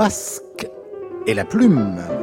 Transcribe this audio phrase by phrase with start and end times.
[0.00, 0.66] Masque
[1.26, 2.19] et la plume.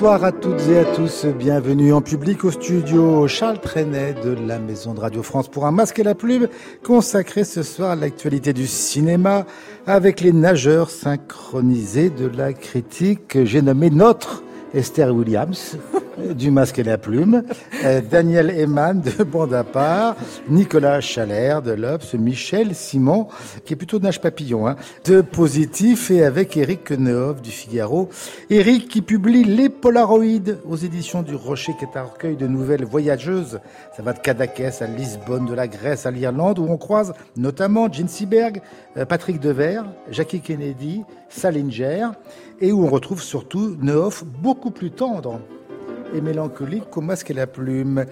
[0.00, 4.58] Bonsoir à toutes et à tous, bienvenue en public au studio Charles Trenet de la
[4.58, 6.48] Maison de Radio France pour un masque et la plume
[6.82, 9.44] consacré ce soir à l'actualité du cinéma
[9.86, 13.44] avec les nageurs synchronisés de la critique.
[13.44, 14.42] J'ai nommé notre
[14.72, 15.76] Esther Williams
[16.34, 17.42] du Masque et la Plume,
[17.84, 20.16] euh, Daniel Eman de Bande à
[20.48, 23.28] Nicolas Chalère de l'Obs, Michel Simon,
[23.64, 28.08] qui est plutôt de nage papillon, hein, de Positif, et avec Eric Nehoff du Figaro.
[28.50, 32.84] Eric qui publie Les Polaroïdes aux éditions du Rocher, qui est un recueil de nouvelles
[32.84, 33.60] voyageuses.
[33.96, 37.90] Ça va de Cadaquès à Lisbonne, de la Grèce à l'Irlande, où on croise notamment
[37.90, 38.60] Gene Seberg,
[38.96, 42.08] euh, Patrick Devers, Jackie Kennedy, Salinger,
[42.60, 45.40] et où on retrouve surtout Nehoff beaucoup plus tendre
[46.14, 48.04] et mélancolique qu'au masque et la plume.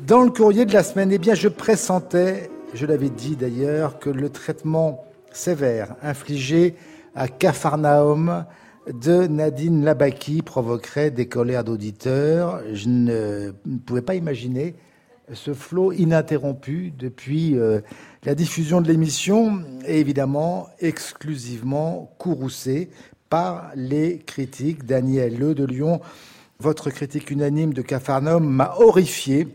[0.00, 4.10] Dans le courrier de la semaine, eh bien, je pressentais, je l'avais dit d'ailleurs, que
[4.10, 6.74] le traitement sévère infligé
[7.14, 8.44] à Capharnaüm
[8.92, 12.60] de Nadine Labaki provoquerait des colères d'auditeurs.
[12.72, 13.50] Je ne
[13.86, 14.74] pouvais pas imaginer
[15.32, 17.80] ce flot ininterrompu depuis euh,
[18.24, 22.90] la diffusion de l'émission et évidemment exclusivement courroucé
[23.30, 24.84] par les critiques.
[24.84, 26.00] Daniel Le de Lyon
[26.60, 29.48] votre critique unanime de Capharnaüm m'a horrifié.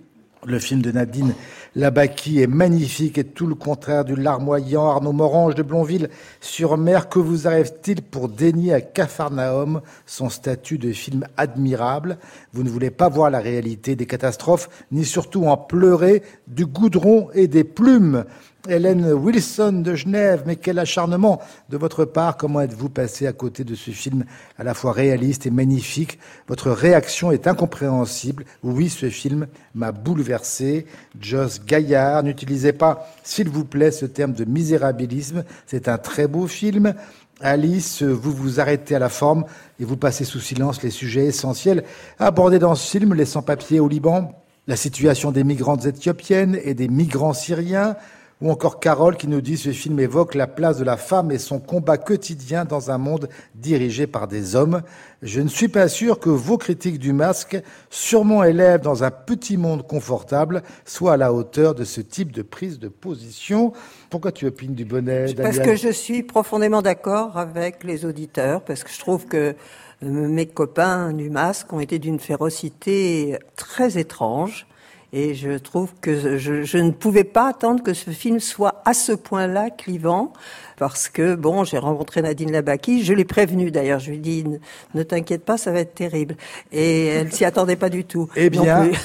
[0.46, 1.34] Le film de Nadine
[1.76, 6.10] Labaki est magnifique et tout le contraire du larmoyant Arnaud Morange de Blonville
[6.40, 7.10] sur mer.
[7.10, 12.18] Que vous arrive-t-il pour dénier à Capharnaüm son statut de film admirable?
[12.54, 17.30] Vous ne voulez pas voir la réalité des catastrophes, ni surtout en pleurer du goudron
[17.34, 18.24] et des plumes.
[18.68, 22.36] Hélène Wilson de Genève, mais quel acharnement de votre part.
[22.36, 24.26] Comment êtes-vous passé à côté de ce film
[24.58, 26.20] à la fois réaliste et magnifique?
[26.50, 28.44] Votre réaction est incompréhensible.
[28.62, 30.88] Oui, ce film m'a bouleversé.
[31.22, 35.46] Joss Gaillard, n'utilisez pas, s'il vous plaît, ce terme de misérabilisme.
[35.66, 36.94] C'est un très beau film.
[37.40, 39.46] Alice, vous vous arrêtez à la forme
[39.80, 41.86] et vous passez sous silence les sujets essentiels
[42.20, 44.34] abordés dans ce film, les sans-papiers au Liban,
[44.68, 47.96] la situation des migrantes éthiopiennes et des migrants syriens,
[48.42, 51.38] ou encore Carole qui nous dit ce film évoque la place de la femme et
[51.38, 54.82] son combat quotidien dans un monde dirigé par des hommes.
[55.22, 59.58] Je ne suis pas sûr que vos critiques du masque, sûrement élèves dans un petit
[59.58, 63.74] monde confortable, soient à la hauteur de ce type de prise de position.
[64.10, 68.86] Pourquoi tu opines du bonnet Parce que je suis profondément d'accord avec les auditeurs, parce
[68.86, 69.54] que je trouve que
[70.02, 74.66] euh, mes copains du masque ont été d'une férocité très étrange.
[75.12, 78.94] Et je trouve que je, je, ne pouvais pas attendre que ce film soit à
[78.94, 80.34] ce point-là clivant,
[80.78, 84.46] parce que bon, j'ai rencontré Nadine Labaki, je l'ai prévenue d'ailleurs, je lui ai dit
[84.94, 86.36] ne t'inquiète pas, ça va être terrible,
[86.72, 88.30] et elle s'y attendait pas du tout.
[88.36, 88.92] Eh bien.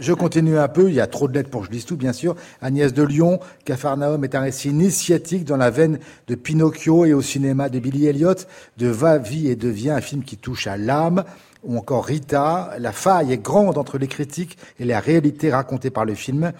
[0.00, 1.96] Je continue un peu, il y a trop de lettres pour que je lise tout,
[1.96, 2.36] bien sûr.
[2.62, 5.98] Agnès de Lyon, Capharnaüm est un récit initiatique dans la veine
[6.28, 8.36] de Pinocchio et au cinéma de Billy Elliot,
[8.76, 11.24] de Va, vie et devient un film qui touche à l'âme
[11.62, 16.04] ou encore Rita, la faille est grande entre les critiques et la réalité racontée par
[16.04, 16.52] le film.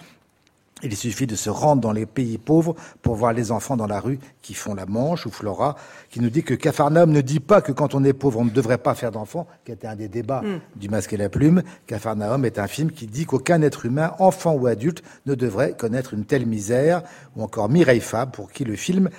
[0.83, 3.99] Il suffit de se rendre dans les pays pauvres pour voir les enfants dans la
[3.99, 5.75] rue qui font la manche, ou Flora,
[6.09, 8.49] qui nous dit que Capharnaüm ne dit pas que quand on est pauvre, on ne
[8.49, 10.79] devrait pas faire d'enfants, qui était un des débats mm.
[10.79, 11.61] du masque et la plume.
[11.85, 16.15] Capharnaüm est un film qui dit qu'aucun être humain, enfant ou adulte, ne devrait connaître
[16.15, 17.03] une telle misère,
[17.35, 19.09] ou encore Mireille Fab, pour qui le film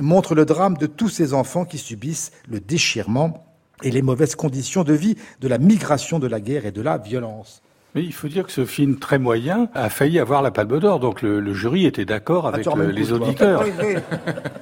[0.00, 3.44] montre le drame de tous ces enfants qui subissent le déchirement
[3.82, 6.98] et les mauvaises conditions de vie de la migration de la guerre et de la
[6.98, 7.62] violence.
[7.94, 11.00] Mais il faut dire que ce film très moyen a failli avoir la Palme d'Or,
[11.00, 13.64] donc le, jury était d'accord avec les auditeurs.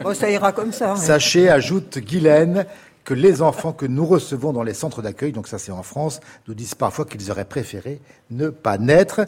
[0.03, 0.95] Bon, ça ira comme ça.
[0.95, 2.67] Sachez, ajoute Guylaine,
[3.05, 6.21] que les enfants que nous recevons dans les centres d'accueil, donc ça c'est en France,
[6.47, 9.23] nous disent parfois qu'ils auraient préféré ne pas naître.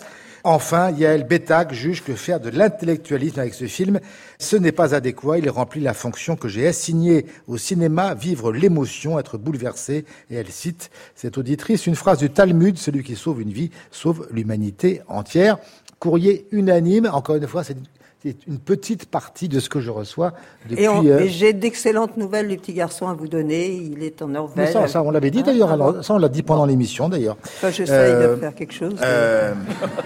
[0.45, 4.01] Enfin, Yael Bétac juge que faire de l'intellectualisme avec ce film,
[4.39, 5.39] ce n'est pas adéquat.
[5.39, 10.05] Il remplit la fonction que j'ai assignée au cinéma, vivre l'émotion, être bouleversé.
[10.31, 14.29] Et elle cite, cette auditrice, une phrase du Talmud, celui qui sauve une vie sauve
[14.31, 15.59] l'humanité entière.
[15.99, 17.77] Courrier unanime, encore une fois, c'est
[18.23, 20.33] c'est une petite partie de ce que je reçois
[20.69, 20.85] depuis.
[20.85, 23.73] Et, euh, j'ai d'excellentes nouvelles du petit garçon à vous donner.
[23.73, 24.73] Il est en Norvège.
[24.73, 25.71] Ça, ça, on l'avait dit d'ailleurs.
[25.71, 27.37] Ah, ça, on l'a dit pendant l'émission d'ailleurs.
[27.45, 28.97] Enfin, j'essaye de euh, faire quelque chose.
[29.03, 29.55] Euh,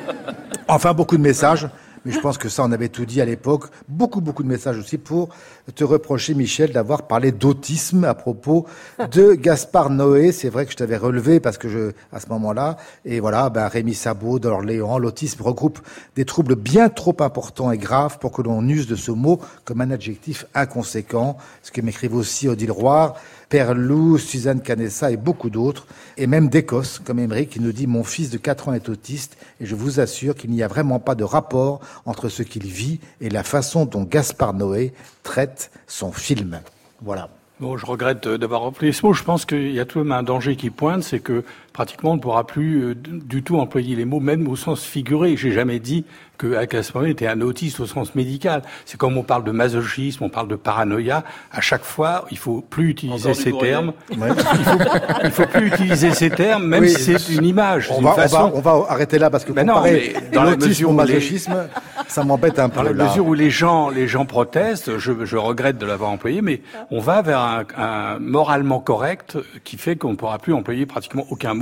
[0.69, 1.69] enfin, beaucoup de messages
[2.05, 3.65] mais je pense que ça, on avait tout dit à l'époque.
[3.89, 5.29] Beaucoup, beaucoup de messages aussi pour
[5.75, 8.67] te reprocher, Michel, d'avoir parlé d'autisme à propos
[9.11, 10.33] de Gaspard Noé.
[10.33, 13.69] C'est vrai que je t'avais relevé parce que je, à ce moment-là, et voilà, ben,
[13.69, 15.79] Rémi Sabot d'Orléans, l'autisme regroupe
[16.17, 19.81] des troubles bien trop importants et graves pour que l'on use de ce mot comme
[19.81, 21.37] un adjectif inconséquent.
[21.63, 23.15] Ce que m'écrivent aussi Odile Roire
[23.53, 28.03] Perlou, Suzanne Canessa et beaucoup d'autres, et même d'Écosse, comme Emery, qui nous dit Mon
[28.03, 31.15] fils de 4 ans est autiste, et je vous assure qu'il n'y a vraiment pas
[31.15, 36.61] de rapport entre ce qu'il vit et la façon dont Gaspard Noé traite son film.
[37.03, 37.29] Voilà.
[37.61, 39.13] Je regrette d'avoir repris ce mot.
[39.13, 42.13] Je pense qu'il y a tout de même un danger qui pointe, c'est que pratiquement
[42.13, 45.37] on ne pourra plus euh, du tout employer les mots, même au sens figuré.
[45.37, 46.05] J'ai jamais dit
[46.39, 48.63] que Akasmori était un autiste au sens médical.
[48.85, 51.25] C'est comme on parle de masochisme, on parle de paranoïa.
[51.53, 53.93] À chaque fois, il faut plus utiliser ces termes.
[54.11, 57.91] Il, faut, faut plus utiliser ces termes, même si c'est une image.
[57.91, 58.17] On va,
[58.55, 61.69] on, va, arrêter là parce que mais non, mais dans la mesure au masochisme,
[62.09, 62.77] ça m'embête un peu.
[62.77, 66.43] Dans la mesure où les gens, les gens protestent, je, je regrette de l'avoir employé,
[66.43, 66.61] mais
[66.91, 71.25] on va vers un, un moralement correct qui fait qu'on ne pourra plus employer pratiquement
[71.31, 71.62] aucun mot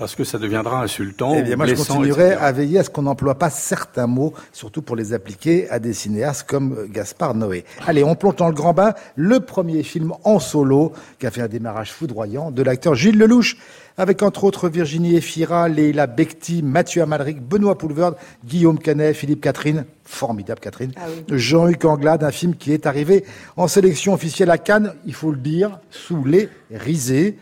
[0.00, 1.34] parce que ça deviendra insultant.
[1.36, 4.80] Eh bien, moi, je continuerai à veiller à ce qu'on n'emploie pas certains mots, surtout
[4.80, 7.66] pour les appliquer à des cinéastes comme Gaspard Noé.
[7.86, 8.94] Allez, on plonge dans le grand bain.
[9.14, 13.58] Le premier film en solo qui a fait un démarrage foudroyant de l'acteur Gilles Lelouch,
[13.98, 19.84] avec entre autres Virginie Efira, Leila Bekti, Mathieu Amalric, Benoît Poulverde, Guillaume Canet, Philippe Catherine,
[20.06, 23.26] formidable Catherine, ah Jean-Hugues Anglade, un film qui est arrivé
[23.58, 27.36] en sélection officielle à Cannes, il faut le dire, sous les risées.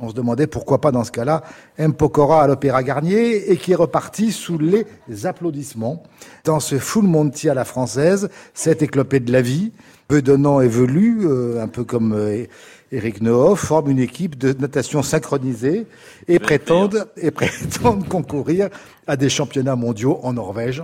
[0.00, 1.42] On se demandait pourquoi pas dans ce cas-là
[1.78, 1.94] M.
[1.94, 4.86] Pokora à l'Opéra Garnier et qui est reparti sous les
[5.24, 6.02] applaudissements.
[6.44, 9.72] Dans ce full monty à la française, cette éclopée de la vie,
[10.08, 12.44] peu donnant et velu, euh, un peu comme euh,
[12.90, 15.86] Eric Nohoff, forme une équipe de natation synchronisée
[16.26, 18.70] et prétendent, et prétendent concourir
[19.06, 20.82] à des championnats mondiaux en Norvège.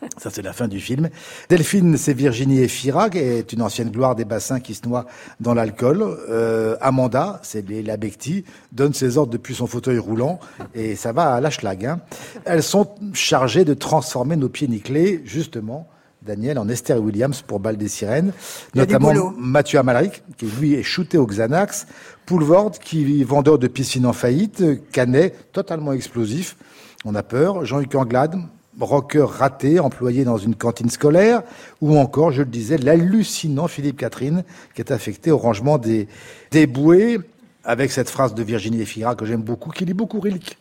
[0.18, 1.08] Ça, c'est la fin du film.
[1.48, 5.06] Delphine, c'est Virginie Efira, qui est une ancienne gloire des bassins qui se noie
[5.40, 6.02] dans l'alcool.
[6.02, 10.38] Euh, Amanda, c'est la Becti, donne ses ordres depuis son fauteuil roulant,
[10.74, 11.84] et ça va à la schlag.
[11.84, 12.00] Hein.
[12.44, 15.88] Elles sont chargées de transformer nos pieds nickelés, justement,
[16.22, 18.32] Daniel, en Esther Williams pour Bal des Sirènes,
[18.74, 21.86] notamment Mathieu Amalric, qui lui est shooté au Xanax,
[22.26, 24.62] Poulvord, qui est vendeur de piscine en faillite,
[24.92, 26.56] Canet, totalement explosif,
[27.04, 28.36] on a peur, Jean-Luc Anglade,
[28.80, 31.42] rocker raté, employé dans une cantine scolaire,
[31.80, 34.44] ou encore, je le disais, l'hallucinant Philippe Catherine,
[34.74, 36.08] qui est affecté au rangement des,
[36.50, 37.18] des bouées,
[37.64, 40.56] avec cette phrase de Virginie Efira que j'aime beaucoup, qui lit beaucoup Rilke.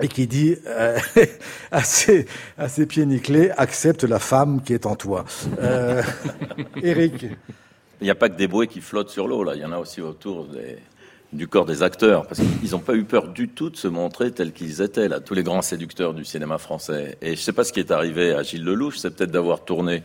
[0.00, 0.98] Et qui dit euh,
[1.70, 5.24] à, ses, à, pieds nickelés, accepte la femme qui est en toi.
[5.58, 6.02] Euh,
[6.82, 7.26] Eric.
[8.00, 9.54] Il n'y a pas que des bouées qui flottent sur l'eau, là.
[9.54, 10.78] Il y en a aussi autour des,
[11.32, 14.32] du corps des acteurs, parce qu'ils n'ont pas eu peur du tout de se montrer
[14.32, 17.16] tels qu'ils étaient, là, tous les grands séducteurs du cinéma français.
[17.22, 19.64] Et je ne sais pas ce qui est arrivé à Gilles Lelouch, c'est peut-être d'avoir
[19.64, 20.02] tourné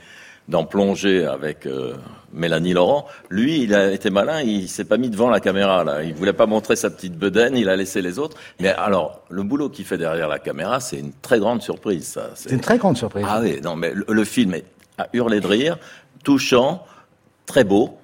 [0.47, 1.95] dans Plongée avec euh,
[2.31, 3.06] Mélanie Laurent.
[3.29, 6.03] Lui, il a été malin, il s'est pas mis devant la caméra, là.
[6.03, 8.38] Il voulait pas montrer sa petite bedaine, il a laissé les autres.
[8.62, 12.29] Mais alors, le boulot qu'il fait derrière la caméra, c'est une très grande surprise, ça.
[12.35, 13.25] C'est une très grande surprise.
[13.27, 14.63] Ah oui, non, mais le, le film est
[14.97, 15.77] à hurler de rire,
[16.24, 16.85] touchant,
[17.45, 17.97] très beau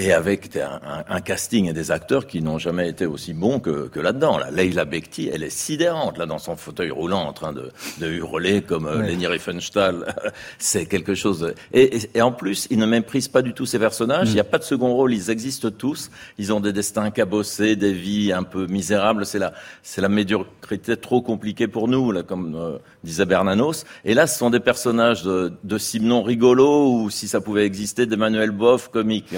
[0.00, 3.88] et avec un, un, casting et des acteurs qui n'ont jamais été aussi bons que,
[3.88, 4.38] que là-dedans.
[4.38, 4.50] Là.
[4.50, 7.70] Leila Bekti, elle est sidérante là dans son fauteuil roulant, en train de,
[8.00, 10.14] de hurler comme euh, Leni Riefenstahl.
[10.58, 11.54] C'est quelque chose.
[11.72, 14.28] Et, et, et, en plus, il ne méprise pas du tout ses personnages.
[14.28, 14.30] Mm.
[14.30, 15.12] Il n'y a pas de second rôle.
[15.12, 16.10] Ils existent tous.
[16.38, 19.26] Ils ont des destins cabossés, des vies un peu misérables.
[19.26, 23.84] C'est la, c'est la médiocrité trop compliquée pour nous, là, comme euh, disait Bernanos.
[24.04, 28.06] Et là, ce sont des personnages de, de Simon rigolo ou si ça pouvait exister,
[28.06, 29.34] d'Emmanuel Boff comique.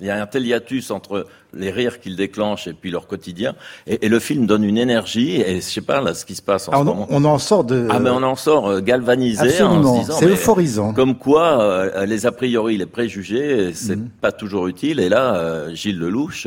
[0.00, 3.54] Il y a un tel hiatus entre les rires qu'ils déclenchent et puis leur quotidien.
[3.86, 5.40] Et, et, le film donne une énergie.
[5.40, 7.06] Et je sais pas là ce qui se passe en ah, ce on, moment.
[7.10, 7.86] On en sort de.
[7.90, 10.02] Ah mais on en sort euh, galvanisé Absolument.
[10.04, 10.92] C'est euphorisant.
[10.94, 14.20] Comme quoi, euh, les a priori, les préjugés, c'est mm -hmm.
[14.20, 15.00] pas toujours utile.
[15.00, 16.46] Et là, euh, Gilles Lelouch.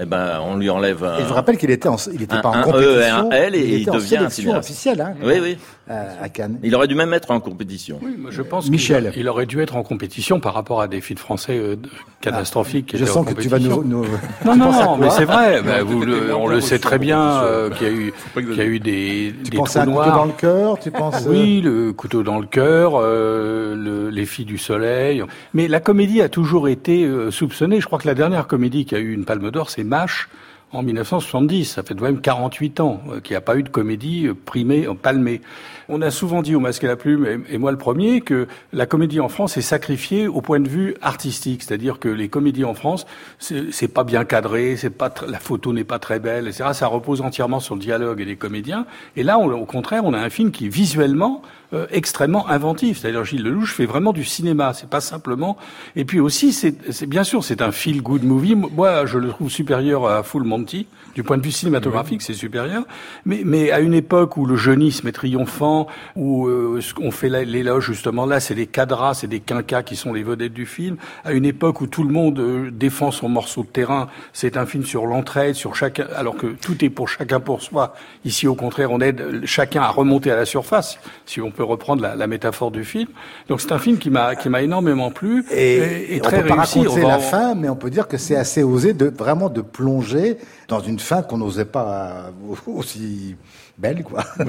[0.00, 1.18] Eh ben, on lui enlève un.
[1.18, 2.96] Et je rappelle qu'il était, en, il était un, pas en un compétition.
[2.96, 5.00] E et un L et il, il, était devient en sélection officielle.
[5.00, 5.58] Hein, oui, oui.
[5.90, 6.58] Euh, à Cannes.
[6.62, 7.98] Il aurait dû même être en compétition.
[8.02, 9.10] Oui, je pense Michel.
[9.14, 11.76] Il, il, aurait dû être en compétition par rapport à des films français euh,
[12.20, 12.90] catastrophiques.
[12.94, 13.82] Ah, je sens que tu vas nous.
[13.84, 14.04] nous
[14.44, 15.62] non, non, non mais c'est vrai.
[15.82, 18.64] Vous le, on le sait très bien euh, qu'il y a eu, qu'il y a
[18.64, 20.04] eu des, tu des penses trous à un noirs.
[20.04, 21.24] couteau dans le cœur, tu penses.
[21.26, 25.22] Oui, le couteau dans le cœur, euh, le, les filles du soleil.
[25.54, 27.80] Mais la comédie a toujours été euh, soupçonnée.
[27.80, 30.28] Je crois que la dernière comédie qui a eu une Palme d'Or, Mash
[30.72, 31.64] en 1970.
[31.64, 34.34] Ça fait de même 48 ans euh, qu'il n'y a pas eu de comédie euh,
[34.34, 35.40] primée, palmée.
[35.88, 38.86] On a souvent dit au Masque et la Plume, et, moi le premier, que la
[38.86, 42.74] comédie en France est sacrifiée au point de vue artistique, c'est-à-dire que les comédies en
[42.74, 43.06] France,
[43.38, 46.70] c'est pas bien cadré, c'est pas la photo n'est pas très belle, etc.
[46.72, 48.86] Ça repose entièrement sur le dialogue et les comédiens.
[49.16, 51.42] Et là, on, au contraire, on a un film qui visuellement
[51.74, 52.98] euh, extrêmement inventif.
[52.98, 54.72] C'est-à-dire Gilles Lelouch fait vraiment du cinéma.
[54.72, 55.58] C'est pas simplement.
[55.96, 58.54] Et puis aussi, c'est bien sûr, c'est un feel good movie.
[58.54, 60.86] Moi, je le trouve supérieur à Full Monty Monty.
[61.14, 62.84] Du point de vue cinématographique, c'est supérieur.
[63.26, 65.77] Mais, mais à une époque où le jeunisme est triomphant,
[66.16, 70.12] où euh, on fait l'éloge justement là, c'est les cadras, c'est des quinquas qui sont
[70.12, 70.96] les vedettes du film.
[71.24, 74.66] À une époque où tout le monde euh, défend son morceau de terrain, c'est un
[74.66, 77.94] film sur l'entraide, sur chacun, alors que tout est pour chacun pour soi.
[78.24, 82.02] Ici, au contraire, on aide chacun à remonter à la surface, si on peut reprendre
[82.02, 83.08] la, la métaphore du film.
[83.48, 86.52] Donc c'est un film qui m'a qui m'a énormément plu et, et, très on peut
[86.54, 86.78] réussi.
[86.78, 89.60] Pas raconter la fin, mais on peut dire que c'est assez osé de vraiment de
[89.60, 92.30] plonger dans une fin qu'on n'osait pas
[92.66, 93.36] aussi
[93.78, 94.24] belle, quoi.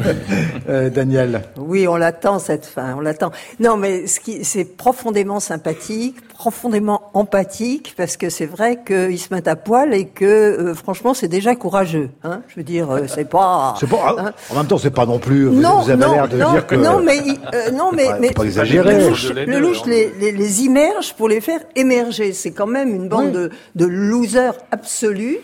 [0.69, 1.43] euh, Daniel.
[1.57, 3.31] Oui, on l'attend cette fin, on l'attend.
[3.59, 9.33] Non, mais ce qui, c'est profondément sympathique, profondément empathique, parce que c'est vrai qu'ils se
[9.33, 12.09] mettent à poil et que, euh, franchement, c'est déjà courageux.
[12.23, 13.75] Hein Je veux dire, euh, c'est pas.
[13.79, 14.15] C'est pas.
[14.17, 15.45] Hein en même temps, c'est pas non plus.
[15.45, 16.75] Vous, non, vous avez l'air de non, dire que.
[16.75, 17.19] Non, mais
[17.53, 18.97] euh, non, mais, pas, mais pas exagérer.
[18.99, 22.33] Le louche, le louche les, les, les, immerge pour les faire émerger.
[22.33, 23.33] C'est quand même une bande oui.
[23.33, 25.37] de, de losers absolus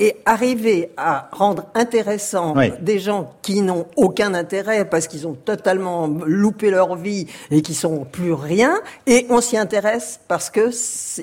[0.00, 2.72] et arriver à rendre intéressant oui.
[2.80, 7.74] des gens qui n'ont aucun intérêt parce qu'ils ont totalement loupé leur vie et qui
[7.74, 10.70] sont plus rien et on s'y intéresse parce que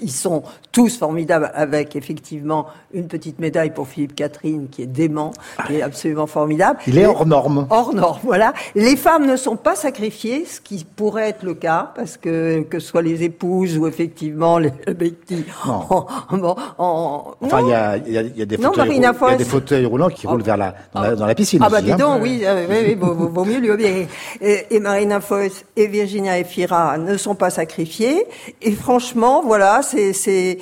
[0.02, 5.34] ils sont tous formidables avec effectivement une petite médaille pour Philippe Catherine qui est dément
[5.66, 9.56] qui est absolument formidable il est hors norme hors norme voilà les femmes ne sont
[9.56, 13.76] pas sacrifiées ce qui pourrait être le cas parce que que ce soit les épouses
[13.80, 15.88] ou effectivement les Betty non.
[16.30, 19.30] En, en, en, enfin il y a, y, a, y a des non, Marina il
[19.30, 21.60] y a des fauteuils roulants qui roulent vers la dans, la, dans la piscine.
[21.64, 21.98] Ah bah aussi, dis hein.
[21.98, 24.08] donc, oui, euh, oui, oui vaut, mieux lui obéir.
[24.42, 28.26] Et, et Marina Foïs et Virginia Efira ne sont pas sacrifiées.
[28.62, 30.60] Et franchement, voilà, c'est c'est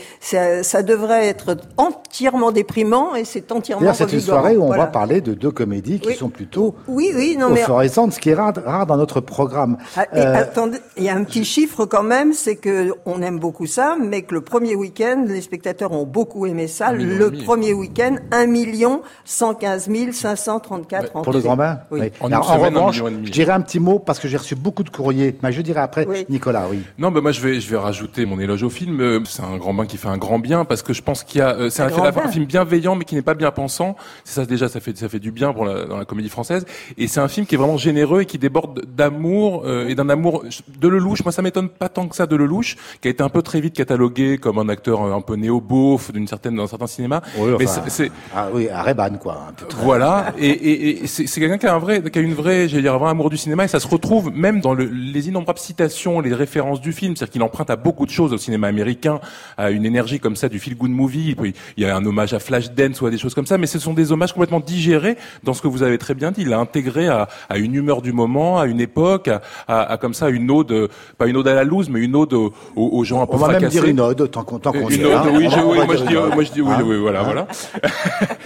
[0.64, 3.94] ça devrait être entièrement déprimant et c'est entièrement.
[3.94, 4.86] c'est une soirée où on voilà.
[4.86, 6.16] va parler de deux comédies qui oui.
[6.16, 9.78] sont plutôt oui, oui, non, euphorissantes, ce qui est rare, rare dans notre programme.
[9.96, 10.36] Ah, et euh...
[10.36, 13.96] attendez, il y a un petit chiffre quand même, c'est que on aime beaucoup ça,
[14.00, 16.92] mais que le premier week-end, les spectateurs ont beaucoup aimé ça.
[16.92, 22.00] Le premier week-end, 1 million 115 534 Pour le grand bain oui.
[22.02, 22.12] oui.
[22.20, 24.90] En, Alors, en revanche, je dirais un petit mot parce que j'ai reçu beaucoup de
[24.90, 25.38] courriers.
[25.44, 26.26] Mais je dirais après, oui.
[26.30, 26.82] Nicolas, oui.
[26.98, 29.00] Non, mais moi je vais je vais rajouter mon éloge au film.
[29.02, 31.40] Euh, C'est un grand bain qui fait un grand bien parce que je pense qu'il
[31.40, 33.96] y a euh, c'est un, un, un, film bienveillant mais qui n'est pas bien pensant.
[34.24, 36.66] C'est ça déjà ça fait ça fait du bien pour la, dans la comédie française
[36.98, 40.10] et c'est un film qui est vraiment généreux et qui déborde d'amour euh, et d'un
[40.10, 40.44] amour
[40.80, 41.24] de Lelouch.
[41.24, 43.62] Moi ça m'étonne pas tant que ça de Lelouch qui a été un peu très
[43.62, 47.22] vite catalogué comme un acteur un peu néo-beauf d'une certaine dans certains cinémas.
[47.38, 49.48] Oui, enfin, mais c'est ah oui, à Reban quoi.
[49.50, 49.84] Un peu très...
[49.84, 52.84] Voilà et, et, et c'est quelqu'un qui a un vrai qui a une vraie j'allais
[52.84, 55.60] dire un vrai amour du cinéma et ça se retrouve même dans le, les innombrables
[55.60, 59.20] citations, les références du film, c'est-à-dire qu'il emprunte à beaucoup de choses au cinéma américain,
[59.58, 61.36] à une énergie comme ça du feel good movie.
[61.78, 63.80] Il y a un hommage à Flashdance ou à des choses comme ça, mais ce
[63.80, 66.42] sont des hommages complètement digérés dans ce que vous avez très bien dit.
[66.42, 69.98] Il l'a intégré à, à, une humeur du moment, à une époque, à, à, à,
[69.98, 73.04] comme ça une ode, pas une ode à la loose, mais une ode aux, aux
[73.04, 75.12] gens un peu On va même dire une ode tant qu'on qu Une est ode,
[75.12, 75.24] là.
[75.34, 77.48] oui, je, oui moi, je dis, une moi je dis oui, Hein oui, voilà, voilà.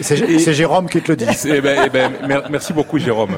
[0.02, 1.26] C'est Jérôme qui te le dit.
[1.52, 3.38] Eh ben, eh ben, mer- merci beaucoup Jérôme.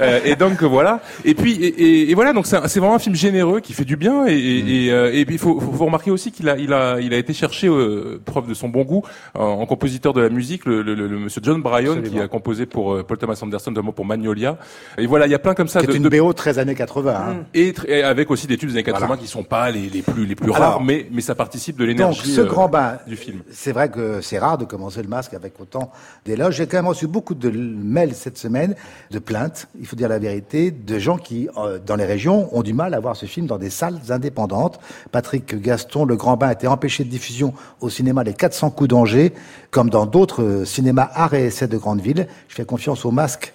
[0.00, 1.00] Euh, et donc voilà.
[1.24, 4.34] Et puis et, voilà donc c'est vraiment un film généreux qui fait du bien et
[4.38, 7.66] et, et, euh, il faut, remarquer aussi qu'il a il a il a été cherché
[7.68, 9.02] euh, preuve de son bon goût
[9.34, 12.28] en, en compositeur de la musique le, le, le, le monsieur John Bryan qui a
[12.28, 14.56] composé pour euh, Paul Thomas Anderson notamment pour Magnolia.
[14.96, 17.14] Et voilà il y a plein comme ça C'est une BO 13 années 80.
[17.14, 17.36] hein.
[17.54, 19.20] et, tr- et avec aussi des tubes des années 80 Voilà.
[19.22, 21.84] qui sont pas les, les plus les plus Alors, rares mais mais ça participe de
[21.84, 23.40] Donc, l'énergie ce euh, grand bain, du film.
[23.50, 25.90] c'est vrai que c'est rare de commencer le avec autant
[26.24, 26.56] d'éloges.
[26.56, 28.74] J'ai quand même reçu beaucoup de mails cette semaine,
[29.10, 32.62] de plaintes, il faut dire la vérité, de gens qui, euh, dans les régions, ont
[32.62, 34.78] du mal à voir ce film dans des salles indépendantes.
[35.12, 38.90] Patrick Gaston, Le Grand Bain a été empêché de diffusion au cinéma Les 400 coups
[38.90, 39.32] d'Angers,
[39.70, 42.28] comme dans d'autres euh, cinémas art et essais de grandes villes.
[42.48, 43.52] Je fais confiance au masque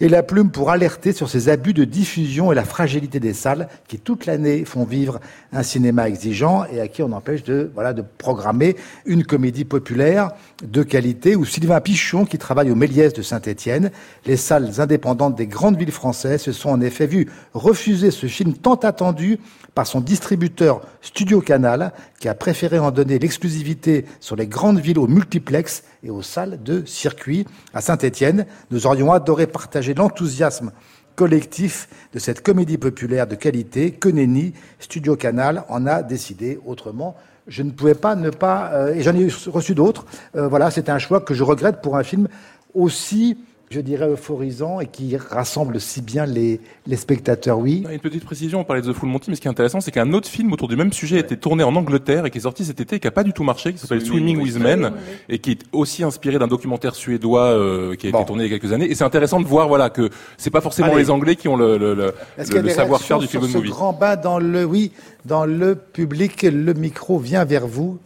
[0.00, 3.68] et la plume pour alerter sur ces abus de diffusion et la fragilité des salles
[3.88, 5.20] qui toute l'année font vivre
[5.52, 10.32] un cinéma exigeant et à qui on empêche de voilà de programmer une comédie populaire
[10.62, 13.90] de qualité ou Sylvain Pichon qui travaille au Méliès de Saint-Étienne.
[14.26, 18.54] Les salles indépendantes des grandes villes françaises se sont en effet vues refuser ce film
[18.54, 19.38] tant attendu
[19.74, 24.98] par son distributeur Studio Canal qui a préféré en donner l'exclusivité sur les grandes villes
[24.98, 27.46] au multiplex et aux salles de circuit.
[27.74, 30.72] À Saint-Étienne, nous aurions adoré partager l'enthousiasme
[31.16, 33.90] collectif de cette comédie populaire de qualité.
[33.90, 37.16] Que nenni, Studio Canal en a décidé autrement.
[37.48, 40.04] Je ne pouvais pas ne pas, euh, et j'en ai reçu d'autres.
[40.36, 42.28] Euh, voilà, c'est un choix que je regrette pour un film
[42.74, 43.38] aussi,
[43.70, 47.58] je dirais, euphorisant et qui rassemble si bien les, les spectateurs.
[47.58, 47.84] Oui.
[47.90, 49.90] Une petite précision, on parlait de The Full Monty, mais ce qui est intéressant, c'est
[49.90, 52.42] qu'un autre film autour du même sujet a été tourné en Angleterre et qui est
[52.42, 54.92] sorti cet été et qui a pas du tout marché, qui s'appelle Swimming, with Men,
[55.28, 58.18] et qui est aussi inspiré d'un documentaire suédois euh, qui a Bon.
[58.20, 58.90] été tourné il y a quelques années.
[58.90, 60.98] Et c'est intéressant de voir, voilà, que c'est pas forcément Allez.
[61.02, 63.52] les Anglais qui ont le, le, le, Est-ce qu'il y le- savoir-faire du sur film
[63.52, 63.70] ce movie?
[63.70, 64.92] grand bain dans le, oui,
[65.24, 66.42] dans le public?
[66.42, 67.98] Le micro vient vers vous.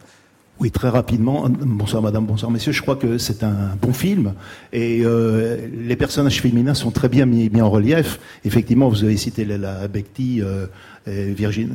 [0.61, 1.49] Oui, très rapidement.
[1.49, 2.71] Bonsoir madame, bonsoir messieurs.
[2.71, 4.35] Je crois que c'est un bon film
[4.71, 8.19] et euh, les personnages féminins sont très bien mis, en relief.
[8.45, 10.67] Effectivement, vous avez cité la Becti, euh,
[11.07, 11.71] Virginie,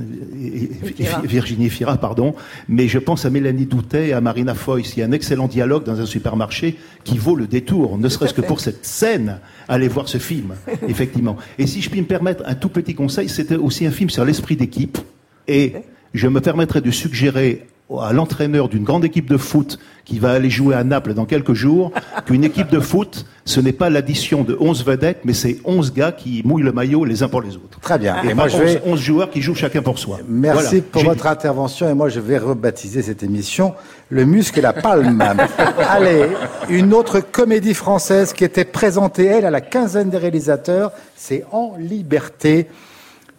[1.25, 2.37] Virginie Fira, pardon.
[2.69, 4.97] Mais je pense à Mélanie Doutet et à Marina Foïs.
[4.97, 8.35] Il y a un excellent dialogue dans un supermarché qui vaut le détour, ne serait-ce
[8.35, 9.41] que pour cette scène.
[9.67, 10.55] Allez voir ce film,
[10.89, 11.37] effectivement.
[11.59, 14.25] Et si je puis me permettre un tout petit conseil, c'était aussi un film sur
[14.25, 14.97] l'esprit d'équipe.
[15.49, 15.73] Et
[16.15, 17.67] je me permettrai de suggérer
[18.01, 21.53] à l'entraîneur d'une grande équipe de foot qui va aller jouer à Naples dans quelques
[21.53, 21.93] jours
[22.27, 26.13] qu'une équipe de foot, ce n'est pas l'addition de 11 vedettes, mais c'est 11 gars
[26.13, 27.79] qui mouillent le maillot les uns pour les autres.
[27.81, 28.23] Très bien.
[28.23, 28.83] Et, moi, je vais...
[28.85, 30.19] 11 joueurs qui jouent chacun pour soi.
[30.29, 33.75] Merci pour votre intervention et moi je vais rebaptiser cette émission
[34.11, 35.23] Le muscle et la palme.
[35.89, 36.27] Allez,
[36.69, 41.75] une autre comédie française qui était présentée, elle, à la quinzaine des réalisateurs, c'est En
[41.79, 42.67] Liberté.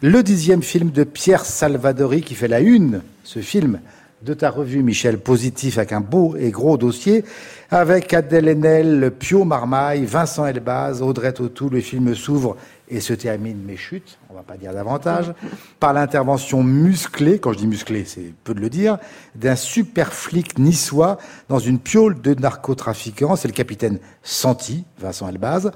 [0.00, 3.80] Le dixième film de Pierre Salvadori qui fait la une, ce film,
[4.22, 7.24] de ta revue, Michel, positif avec un beau et gros dossier,
[7.70, 11.68] avec Adèle Haenel, Pio Marmaille, Vincent Elbaz, Audrey Tautou.
[11.68, 12.56] Le film s'ouvre
[12.88, 15.32] et se termine, mes chutes, on va pas dire davantage,
[15.80, 18.98] par l'intervention musclée, quand je dis musclée, c'est peu de le dire,
[19.34, 23.36] d'un super flic niçois dans une piole de narcotrafiquants.
[23.36, 25.70] C'est le capitaine Santi, Vincent Elbaz,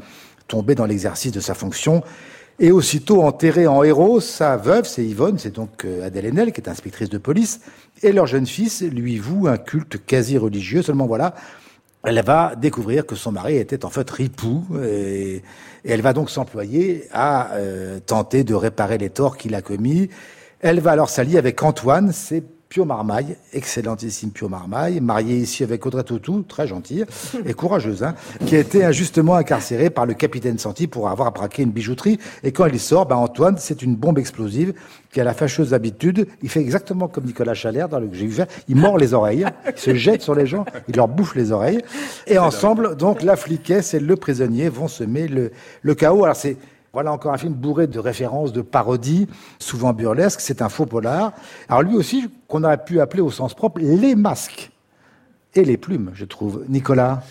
[0.48, 2.02] tombé dans l'exercice de sa fonction
[2.58, 6.60] et aussitôt enterré en héros, sa veuve, c'est Yvonne, c'est donc euh, Adèle Haenel, qui
[6.60, 7.60] est inspectrice de police,
[8.02, 10.82] et leur jeune fils lui voue un culte quasi religieux.
[10.82, 11.34] Seulement voilà,
[12.04, 15.42] elle va découvrir que son mari était en fait ripou, et,
[15.84, 20.08] elle va donc s'employer à euh, tenter de réparer les torts qu'il a commis.
[20.60, 25.84] Elle va alors s'allier avec Antoine, c'est Pio Marmaille, excellentissime Pio Marmaille, marié ici avec
[25.84, 27.04] Audrey Tautou, très gentille
[27.44, 28.14] et courageuse, hein,
[28.46, 32.18] qui a été injustement incarcéré par le capitaine Santi pour avoir braqué une bijouterie.
[32.42, 34.72] Et quand il sort, ben Antoine, c'est une bombe explosive
[35.12, 38.24] qui a la fâcheuse habitude, il fait exactement comme Nicolas Chalère dans le que j'ai
[38.24, 41.34] vu faire, il mord les oreilles, il se jette sur les gens, il leur bouffe
[41.34, 41.82] les oreilles.
[42.26, 46.24] Et ensemble, donc, la fliquesse et le prisonnier vont semer le, le chaos.
[46.24, 46.56] Alors c'est
[46.92, 49.26] voilà encore un film bourré de références, de parodies,
[49.58, 50.40] souvent burlesques.
[50.40, 51.32] C'est un faux polar.
[51.68, 54.70] Alors lui aussi, qu'on aurait pu appeler au sens propre les masques
[55.54, 56.64] et les plumes, je trouve.
[56.68, 57.22] Nicolas?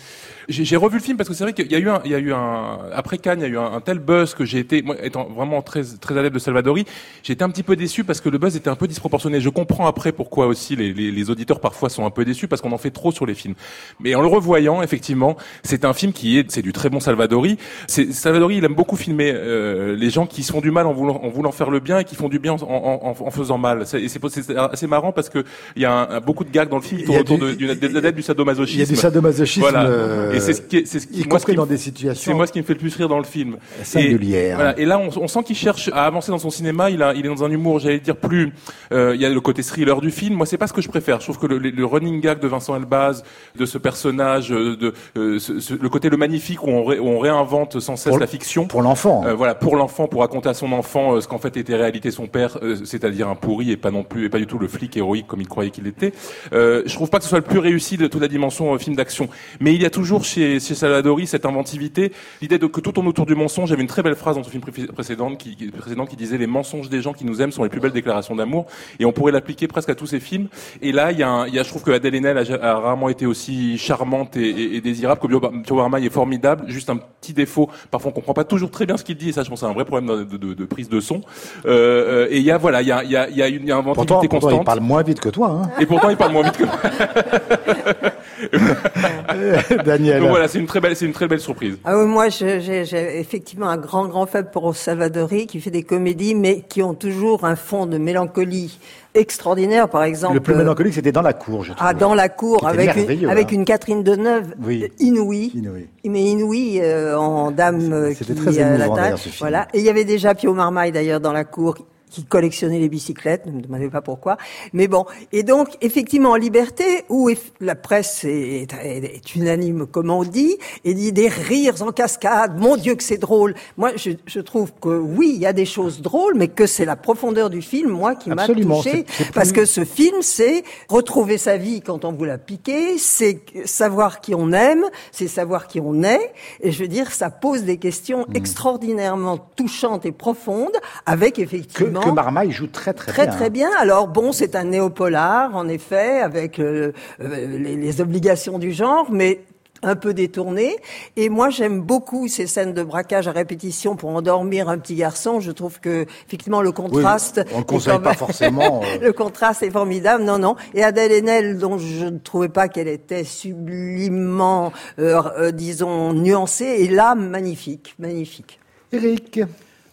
[0.48, 2.14] J'ai revu le film parce que c'est vrai qu'il y a eu un, il y
[2.14, 4.82] a eu un, après Cannes, il y a eu un, tel buzz que j'ai été,
[4.82, 6.84] moi, étant vraiment très, très adepte de Salvadori,
[7.22, 9.40] j'ai été un petit peu déçu parce que le buzz était un peu disproportionné.
[9.40, 12.62] Je comprends après pourquoi aussi les, les, les auditeurs parfois sont un peu déçus parce
[12.62, 13.54] qu'on en fait trop sur les films.
[14.00, 17.58] Mais en le revoyant, effectivement, c'est un film qui est, c'est du très bon Salvadori.
[17.86, 20.92] C'est, Salvadori, il aime beaucoup filmer euh, les gens qui se font du mal en
[20.92, 23.58] voulant, en voulant faire le bien et qui font du bien en, en, en faisant
[23.58, 23.84] mal.
[23.94, 25.44] Et c'est, assez marrant parce que
[25.76, 28.00] il y a un, beaucoup de gags dans le film qui tournent autour de, de,
[28.00, 28.76] la du sadomasochisme.
[28.76, 29.60] Il y a du sadomasochisme.
[29.60, 29.86] Voilà.
[29.86, 32.32] Euh, et c'est ce qui, c'est ce qui, moi, ce qui dans des situations.
[32.32, 33.56] C'est moi ce qui me fait le plus rire dans le film.
[33.82, 34.52] Singulière.
[34.52, 34.78] Et, voilà.
[34.78, 36.90] et là, on, on sent qu'il cherche à avancer dans son cinéma.
[36.90, 38.52] Il, a, il est dans un humour, j'allais dire plus.
[38.92, 40.34] Euh, il y a le côté thriller du film.
[40.36, 41.20] Moi, c'est pas ce que je préfère.
[41.20, 43.22] Je trouve que le, le running gag de Vincent Elbaz,
[43.56, 47.08] de ce personnage, euh, de euh, ce, le côté le magnifique où on, ré, où
[47.08, 48.66] on réinvente sans cesse la fiction.
[48.66, 49.24] Pour l'enfant.
[49.26, 52.10] Euh, voilà, pour l'enfant, pour raconter à son enfant euh, ce qu'en fait était réalité
[52.10, 54.96] son père, c'est-à-dire un pourri et pas non plus et pas du tout le flic
[54.96, 56.12] héroïque comme il croyait qu'il était.
[56.52, 59.28] je trouve pas que ce soit le plus réussi de toute la dimension film d'action.
[59.60, 63.08] Mais il y a toujours chez, chez Salvadori cette inventivité, l'idée de que tout tourne
[63.08, 63.68] autour du mensonge.
[63.68, 66.88] J'avais une très belle phrase dans ce film précédent qui, précédent qui disait les mensonges
[66.88, 68.66] des gens qui nous aiment sont les plus belles déclarations d'amour,
[68.98, 70.48] et on pourrait l'appliquer presque à tous ces films.
[70.80, 72.74] Et là, il y a, un, il y a je trouve que Adèle Haenel a,
[72.78, 76.64] rarement été aussi charmante et, et, désirable que Bio est formidable.
[76.66, 79.32] Juste un petit défaut, parfois on comprend pas toujours très bien ce qu'il dit, et
[79.32, 81.22] ça, je pense, c'est un vrai problème de, de, de, prise de son.
[81.66, 83.48] Euh, et il y a voilà, il y a, il y a, il y a
[83.48, 84.40] une, inventivité pourtant, constante.
[84.40, 85.48] Pourtant, il parle moins vite que toi.
[85.50, 85.70] Hein.
[85.80, 86.78] Et pourtant, il parle moins vite que moi.
[89.84, 90.11] Daniel.
[90.20, 91.76] Donc voilà, c'est une très belle, c'est une très belle surprise.
[91.84, 96.34] Ah oui, moi, j'ai effectivement un grand, grand faible pour Salvadori, qui fait des comédies,
[96.34, 98.78] mais qui ont toujours un fond de mélancolie
[99.14, 100.34] extraordinaire, par exemple.
[100.34, 101.86] Le plus mélancolique, c'était dans la cour, je trouve.
[101.86, 103.56] Ah, dans la cour, avec une, avec hein.
[103.56, 104.90] une Catherine Deneuve oui.
[104.98, 109.18] inouïe, inouïe, mais inouïe euh, en dame qui très à la table.
[109.38, 109.68] Voilà.
[109.74, 111.76] Et il y avait déjà Pio Marmaille d'ailleurs dans la cour
[112.12, 114.36] qui collectionnait les bicyclettes, ne me demandez pas pourquoi.
[114.72, 120.22] Mais bon, et donc effectivement en liberté, où la presse est, est, unanime, comme on
[120.22, 123.54] dit, et dit des rires en cascade, mon Dieu que c'est drôle.
[123.76, 126.84] Moi, je, je, trouve que oui, il y a des choses drôles, mais que c'est
[126.84, 131.56] la profondeur du film, moi, qui m'a touché, parce que ce film, c'est retrouver sa
[131.56, 136.02] vie quand on vous l'a piqué, c'est savoir qui on aime, c'est savoir qui on
[136.02, 138.36] est, et je veux dire, ça pose des questions mmh.
[138.36, 143.24] extraordinairement touchantes et profondes, avec effectivement que Marmaille joue très très, bien.
[143.24, 143.70] Très très bien.
[143.78, 149.06] Alors bon, c'est un néopolar en effet avec euh, euh, les, les, obligations du genre,
[149.10, 149.40] mais
[149.82, 150.76] un peu détourné.
[151.16, 155.40] Et moi, j'aime beaucoup ces scènes de braquage à répétition pour endormir un petit garçon.
[155.40, 157.44] Je trouve que effectivement le contraste.
[157.52, 158.82] on ne conseille pas forcément.
[158.82, 158.98] Euh.
[159.00, 160.24] le contraste est formidable.
[160.24, 160.56] Non, non.
[160.74, 166.64] Et Adèle Haenel, dont je ne trouvais pas qu'elle était sublimement, euh, euh, disons, nuancée,
[166.64, 168.60] et là, magnifique, magnifique.
[168.92, 169.40] Eric.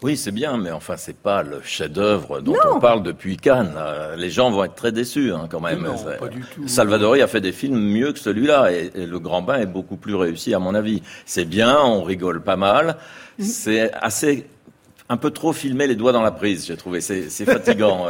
[0.02, 3.74] Oui, c'est bien, mais enfin, c'est pas le chef-d'œuvre dont on parle depuis Cannes.
[3.76, 5.82] Euh, les gens vont être très déçus, hein, quand même.
[5.82, 6.68] Non, pas du tout.
[6.68, 10.16] Salvadori a fait des films mieux que celui-là, et, Le Grand Bain est beaucoup plus
[10.16, 11.02] réussi, à mon avis.
[11.26, 12.96] C'est bien, on rigole pas mal.
[13.40, 14.46] C'est assez
[15.12, 17.02] un peu trop filmé les doigts dans la prise, j'ai trouvé.
[17.02, 18.08] C'est fatigant.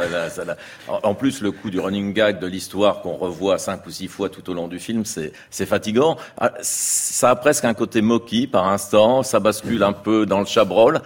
[0.88, 4.28] en plus, le coup du running gag de l'histoire qu'on revoit cinq ou six fois
[4.28, 6.18] tout au long du film, c'est fatigant.
[6.38, 9.22] Ah, ça a presque un côté moquis par instant.
[9.22, 11.00] Ça bascule un peu dans le chabrol.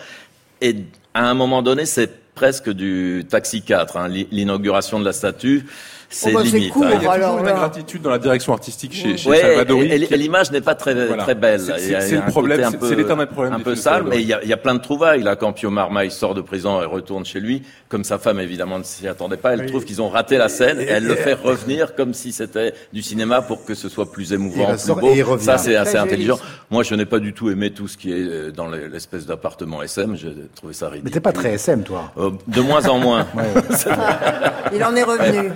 [0.60, 0.76] Et
[1.14, 5.66] à un moment donné, c'est presque du Taxi 4, hein, l'inauguration de la statue
[6.14, 6.72] c'est oh bah limite.
[6.72, 6.98] Cool, hein.
[7.00, 9.90] Il y a toujours une ingratitude dans la direction artistique chez, chez Salvadori.
[9.90, 11.60] Et, l'image n'est pas très, très belle.
[11.60, 13.52] C'est le problème, c'est l'éternel problème.
[13.52, 15.22] Un peu sale, mais il y, a, il y, a, plein de trouvailles.
[15.22, 18.78] Là, quand Pio Marmaille sort de prison et retourne chez lui, comme sa femme évidemment
[18.78, 21.34] ne s'y attendait pas, elle trouve qu'ils ont raté la scène et, elle le fait
[21.34, 25.38] revenir comme si c'était du cinéma pour que ce soit plus émouvant, plus beau.
[25.38, 26.38] Ça, c'est assez intelligent.
[26.70, 29.82] Moi, je n'ai pas du tout aimé tout ce qui est euh, dans l'espèce d'appartement
[29.82, 30.16] SM.
[30.16, 31.04] J'ai trouvé ça ridicule.
[31.04, 32.12] Mais t'es pas très SM, toi.
[32.18, 33.26] Euh, de moins en moins.
[34.72, 35.50] il en est revenu.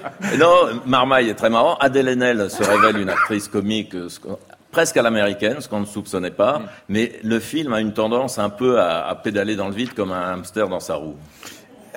[0.48, 1.76] Non, Marmaille est très marrant.
[1.78, 4.08] Adèle Haenel se révèle une actrice comique euh,
[4.70, 6.62] presque à l'américaine, ce qu'on ne soupçonnait pas.
[6.88, 10.32] Mais le film a une tendance un peu à, pédaler dans le vide comme un
[10.32, 11.16] hamster dans sa roue.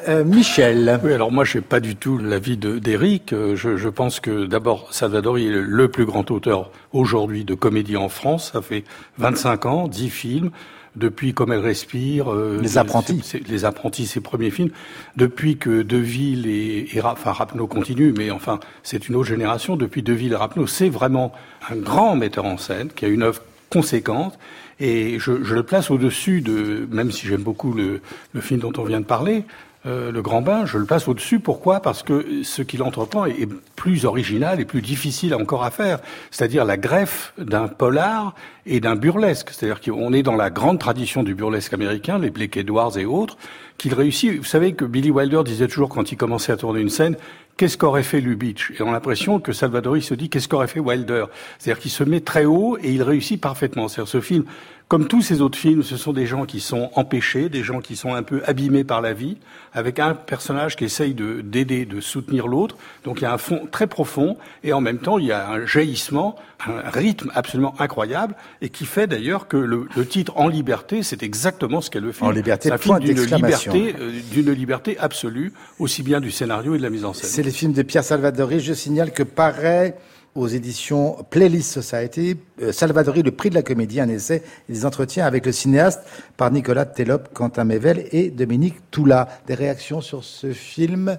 [0.08, 1.00] Euh, Michel.
[1.04, 3.32] Oui, alors moi, je n'ai pas du tout l'avis d'Éric.
[3.32, 7.98] Euh, je, je, pense que d'abord, Salvadori est le plus grand auteur aujourd'hui de comédie
[7.98, 8.52] en France.
[8.52, 8.84] Ça fait
[9.18, 10.52] 25 ans, 10 films
[10.96, 14.72] depuis Comme elle respire, euh, les apprentis, les apprentis, ses premiers films,
[15.16, 19.78] depuis que Deville et, et enfin Rapneau continue, mais enfin c'est une autre génération.
[19.78, 21.32] Depuis Deville et Rapneau, c'est vraiment
[21.70, 24.38] un grand metteur en scène qui a une œuvre conséquente.
[24.80, 28.02] Et je, je le place au-dessus de, même si j'aime beaucoup le,
[28.34, 29.46] le film dont on vient de parler,
[29.88, 31.40] euh, le grand bain, je le place au-dessus.
[31.40, 31.80] Pourquoi?
[31.80, 36.00] Parce que ce qu'il entreprend est, plus original et plus difficile encore à faire.
[36.30, 38.36] C'est-à-dire la greffe d'un polar
[38.68, 39.50] et d'un burlesque.
[39.50, 43.38] C'est-à-dire qu'on est dans la grande tradition du burlesque américain, les Blake Edwards et autres,
[43.80, 44.38] qu'il réussit.
[44.38, 47.16] Vous savez que Billy Wilder disait toujours quand il commençait à tourner une scène,
[47.58, 48.72] qu'est-ce qu'aurait fait Lubitsch?
[48.78, 51.26] Et on a l'impression que Salvadori se dit qu'est-ce qu'aurait fait Wilder?
[51.58, 53.88] C'est-à-dire qu'il se met très haut et il réussit parfaitement.
[53.88, 54.46] C'est-à-dire ce film
[54.92, 57.96] comme tous ces autres films, ce sont des gens qui sont empêchés, des gens qui
[57.96, 59.38] sont un peu abîmés par la vie,
[59.74, 62.76] avec un personnage qui essaye de d'aider, de soutenir l'autre.
[63.06, 65.50] Donc il y a un fond très profond et en même temps il y a
[65.50, 66.36] un jaillissement,
[66.68, 71.80] un rythme absolument incroyable et qui fait d'ailleurs que le, titre En liberté, c'est exactement
[71.80, 72.28] ce qu'est le film.
[72.28, 76.80] En liberté, c'est un d'une liberté, euh, d'une liberté absolue, aussi bien du scénario et
[76.80, 77.30] de la mise en scène.
[77.30, 78.60] C'est les films de Pierre Salvadori.
[78.60, 79.94] Je signale que pareil
[80.36, 84.86] aux éditions Playlist Society, euh, Salvadori, le prix de la comédie, un essai et des
[84.86, 86.02] entretiens avec le cinéaste
[86.38, 89.28] par Nicolas Tellop, Quentin Mével et Dominique Toula.
[89.48, 91.18] Des réactions sur ce film?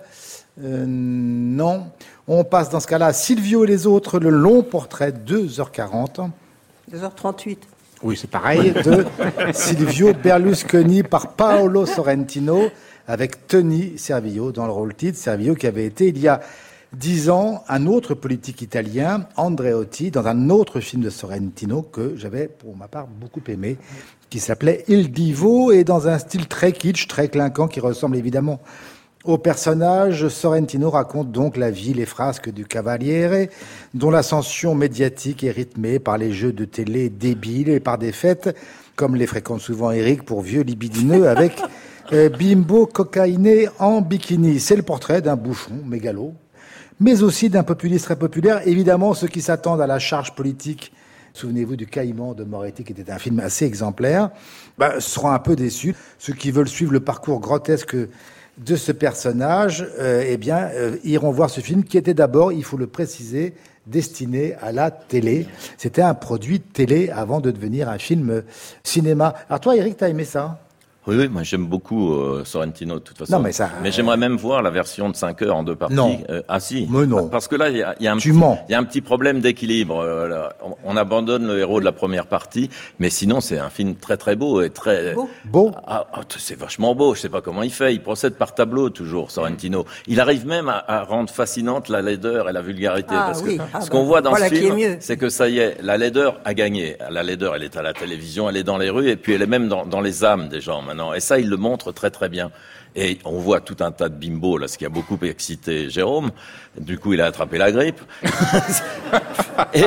[0.62, 1.86] Euh, Non.
[2.28, 6.30] On passe dans ce cas-là à Silvio et les autres, le long portrait, 2h40.
[6.90, 7.58] 2h38.
[8.02, 9.04] Oui, c'est pareil, de
[9.52, 12.68] Silvio Berlusconi par Paolo Sorrentino
[13.06, 15.18] avec Tony Servillo dans le rôle titre.
[15.18, 16.40] Servillo qui avait été il y a
[16.94, 22.48] dix ans, un autre politique italien, Andreotti, dans un autre film de Sorrentino que j'avais,
[22.48, 23.78] pour ma part, beaucoup aimé,
[24.30, 28.60] qui s'appelait Il Divo, et dans un style très kitsch, très clinquant, qui ressemble évidemment
[29.24, 33.48] au personnage, Sorrentino raconte donc la vie, les frasques du Cavaliere,
[33.94, 38.56] dont l'ascension médiatique est rythmée par les jeux de télé débiles et par des fêtes,
[38.96, 41.62] comme les fréquente souvent Eric pour vieux libidineux, avec
[42.12, 44.58] euh, bimbo cocaïné en bikini.
[44.58, 46.34] C'est le portrait d'un bouchon mégalo,
[47.02, 48.66] mais aussi d'un populiste très populaire.
[48.66, 50.92] Évidemment, ceux qui s'attendent à la charge politique,
[51.34, 54.30] souvenez-vous du Caïman de Moretti, qui était un film assez exemplaire,
[54.78, 55.96] bah, seront un peu déçus.
[56.18, 61.32] Ceux qui veulent suivre le parcours grotesque de ce personnage, euh, eh bien, euh, iront
[61.32, 63.54] voir ce film qui était d'abord, il faut le préciser,
[63.86, 65.48] destiné à la télé.
[65.78, 68.44] C'était un produit télé avant de devenir un film
[68.84, 69.34] cinéma.
[69.48, 70.61] Alors toi, Eric, t'as aimé ça?
[71.08, 73.32] Oui, oui, moi j'aime beaucoup euh, Sorrentino de toute façon.
[73.32, 73.70] Non, mais ça.
[73.82, 75.96] Mais j'aimerais même voir la version de 5 heures en deux parties.
[75.96, 76.20] Non.
[76.30, 76.86] Euh, ah si.
[76.88, 77.28] Mais non.
[77.28, 78.14] Parce que là, il y a, y, a
[78.68, 79.98] y a un petit problème d'équilibre.
[79.98, 83.96] Euh, on, on, abandonne le héros de la première partie, mais sinon c'est un film
[83.96, 85.28] très très beau et très beau.
[85.44, 85.72] Beau.
[85.88, 87.16] Ah, ah, c'est vachement beau.
[87.16, 87.92] Je sais pas comment il fait.
[87.92, 89.84] Il procède par tableau toujours, Sorrentino.
[90.06, 93.10] Il arrive même à, à rendre fascinante la laideur et la vulgarité.
[93.10, 93.56] Ah, parce oui.
[93.56, 95.98] que ah, ce qu'on voit dans voilà ce film, c'est que ça y est, la
[95.98, 96.96] laideur a gagné.
[97.10, 99.42] La laideur, elle est à la télévision, elle est dans les rues, et puis elle
[99.42, 101.14] est même dans, dans les âmes des gens maintenant.
[101.14, 102.50] Et ça, il le montre très très bien.
[102.94, 106.30] Et on voit tout un tas de bimbos, là, ce qui a beaucoup excité Jérôme.
[106.78, 108.00] Du coup, il a attrapé la grippe.
[109.74, 109.86] et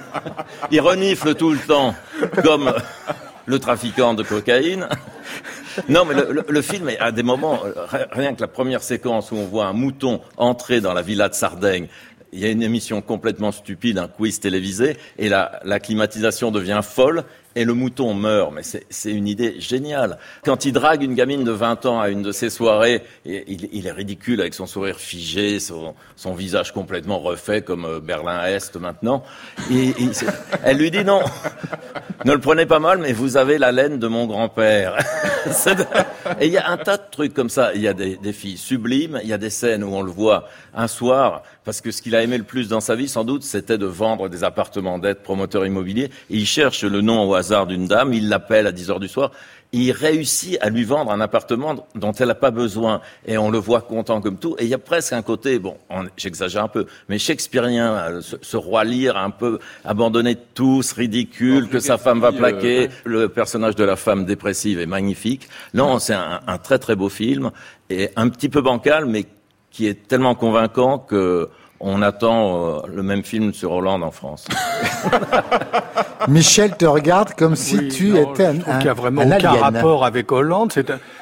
[0.70, 1.94] il renifle tout le temps,
[2.42, 2.72] comme
[3.44, 4.88] le trafiquant de cocaïne.
[5.88, 7.60] Non, mais le, le, film est à des moments,
[8.12, 11.34] rien que la première séquence où on voit un mouton entrer dans la villa de
[11.34, 11.88] Sardaigne
[12.32, 16.80] il y a une émission complètement stupide, un quiz télévisé, et la, la climatisation devient
[16.82, 18.52] folle, et le mouton meurt.
[18.52, 20.18] Mais c'est une idée géniale.
[20.44, 23.92] Quand il drague une gamine de 20 ans à une de ses soirées, il, est
[23.92, 25.94] ridicule avec son sourire figé, son,
[26.34, 29.22] visage complètement refait comme euh, Berlin-Est maintenant.
[30.64, 31.20] Elle lui dit non,
[32.24, 34.96] ne le prenez pas mal, mais vous avez la laine de mon grand-père.
[36.40, 37.72] et il y a un tas de trucs comme ça.
[37.74, 40.48] Il y a des, filles sublimes, il y a des scènes où on le voit
[40.74, 43.42] un soir parce que ce qu'il a aimé le plus dans sa vie, sans doute,
[43.42, 46.10] c'était de vendre des appartements d'être promoteur immobilier.
[46.30, 49.32] Il cherche le nom hasard d'une dame, il l'appelle à 10 heures du soir,
[49.72, 53.00] il réussit à lui vendre un appartement dont elle n'a pas besoin.
[53.26, 54.54] Et on le voit content comme tout.
[54.58, 55.76] Et il y a presque un côté, bon,
[56.16, 61.68] j'exagère un peu, mais shakespearien, euh, ce, roi lire un peu abandonné de tous, ridicule,
[61.68, 62.88] que sa femme va euh, plaquer.
[63.04, 65.48] Le personnage de la femme dépressive est magnifique.
[65.72, 67.50] Non, c'est un, un très très beau film
[67.88, 69.26] et un petit peu bancal, mais
[69.70, 71.48] qui est tellement convaincant que
[71.82, 74.46] on attend euh, le même film sur Hollande en France.
[76.28, 80.30] Michel te regarde comme si tu étais un, il n'y a vraiment aucun rapport avec
[80.30, 80.72] Hollande.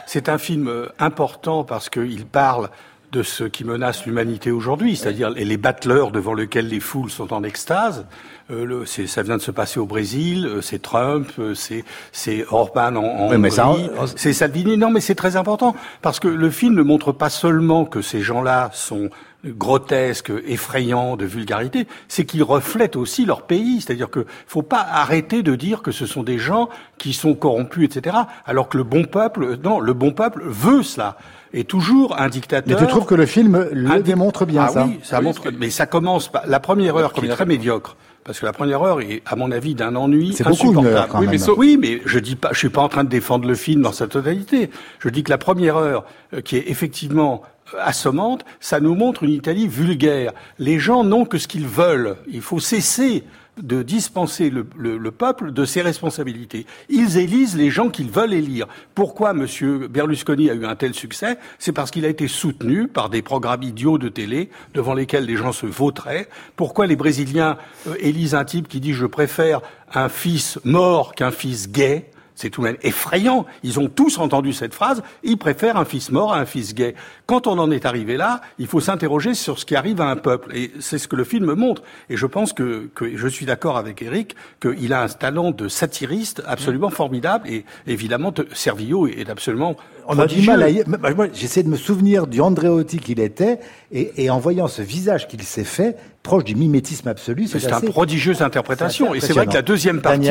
[0.06, 2.68] C'est un, un film euh, important parce qu'il parle
[3.12, 7.42] de ce qui menace l'humanité aujourd'hui, c'est-à-dire les battleurs devant lesquels les foules sont en
[7.42, 8.06] extase.
[8.50, 12.96] Euh, le, ça vient de se passer au Brésil, euh, c'est Trump, euh, c'est Orban
[12.96, 14.76] en, en Hongrie, c'est Salvini.
[14.76, 18.20] Non, mais c'est très important parce que le film ne montre pas seulement que ces
[18.20, 19.10] gens-là sont
[19.44, 23.81] grotesques, effrayants de vulgarité, c'est qu'ils reflètent aussi leur pays.
[23.81, 27.85] C'est-à-dire qu'il faut pas arrêter de dire que ce sont des gens qui sont corrompus,
[27.85, 28.16] etc.
[28.44, 31.16] Alors que le bon peuple, non, le bon peuple veut cela
[31.53, 32.79] est toujours un dictateur.
[32.79, 35.42] Mais tu trouves que le film le démontre bien ah ça Oui, ça montre.
[35.59, 37.96] Mais ça commence par la première heure qui est très médiocre.
[38.22, 41.14] Parce que la première heure est, à mon avis, d'un ennui insupportable.
[41.18, 43.55] oui, mais, oui, mais je dis pas, je suis pas en train de défendre le
[43.55, 44.70] film dans sa totalité.
[44.98, 47.42] Je dis que la première heure, euh, qui est effectivement
[47.78, 50.33] assommante, ça nous montre une Italie vulgaire.
[50.59, 52.16] Les gens n'ont que ce qu'ils veulent.
[52.28, 53.24] Il faut cesser
[53.62, 56.66] de dispenser le, le, peuple de ses responsabilités.
[56.88, 58.66] Ils élisent les gens qu'ils veulent élire.
[58.94, 59.46] Pourquoi M.
[59.88, 61.37] Berlusconi a eu un tel succès?
[61.59, 65.37] C'est parce qu'il a été soutenu par des programmes idiots de télé devant lesquels les
[65.37, 66.28] gens se vautraient.
[66.56, 69.61] Pourquoi les Brésiliens euh, élisent un type qui dit je préfère
[69.92, 73.44] un fils mort qu'un fils gay c'est tout de même effrayant.
[73.62, 75.03] Ils ont tous entendu cette phrase.
[75.22, 76.94] Ils préfèrent un fils mort à un fils gay.
[77.26, 80.16] Quand on en est arrivé là, il faut s'interroger sur ce qui arrive à un
[80.16, 80.57] peuple.
[80.57, 81.83] Et c'est ce que le film montre.
[82.09, 86.42] Et je pense que, je suis d'accord avec Eric qu'il a un talent de satiriste
[86.46, 87.46] absolument formidable.
[87.46, 91.12] Et évidemment, Servio est absolument on a du mal à.
[91.14, 93.58] Moi, j'essaie de me souvenir du Andréotti qu'il était,
[93.92, 97.86] et, et, en voyant ce visage qu'il s'est fait, proche du mimétisme absolu, c'est assez...
[97.86, 99.14] une prodigieuse interprétation.
[99.14, 100.30] Et c'est vrai que la deuxième partie,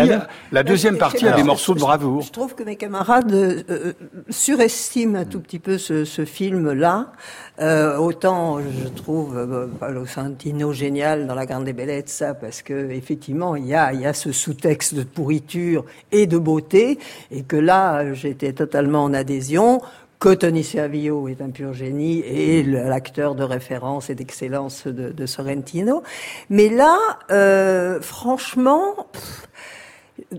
[0.52, 2.22] la deuxième partie a des morceaux de bravoure.
[2.22, 3.94] Je trouve que mes camarades euh, euh,
[4.30, 7.12] surestiment un tout petit peu ce, ce film-là.
[7.62, 13.58] Euh, autant je trouve euh, Paolo Santino génial dans La Grande Bellezza parce que effectivement
[13.58, 17.00] il y a, il y a ce sous-texte de pourriture et de beauté
[17.32, 19.82] et que là j'étais totalement en adhésion
[20.20, 26.04] que Tony Servillo est un pur génie et l'acteur de référence et d'excellence de, Sorrentino.
[26.50, 26.98] Mais là,
[27.32, 29.08] euh, franchement,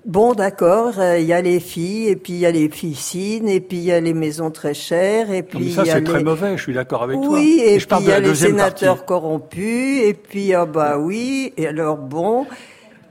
[0.05, 3.49] Bon, d'accord, il euh, y a les filles, et puis il y a les piscines,
[3.49, 6.57] et puis il y a les maisons très chères, et puis ça, c'est très mauvais,
[6.57, 7.31] je suis d'accord avec toi.
[7.31, 11.66] Oui, et, puis il y a les sénateurs corrompus, et puis, ah bah oui, et
[11.66, 12.47] alors bon,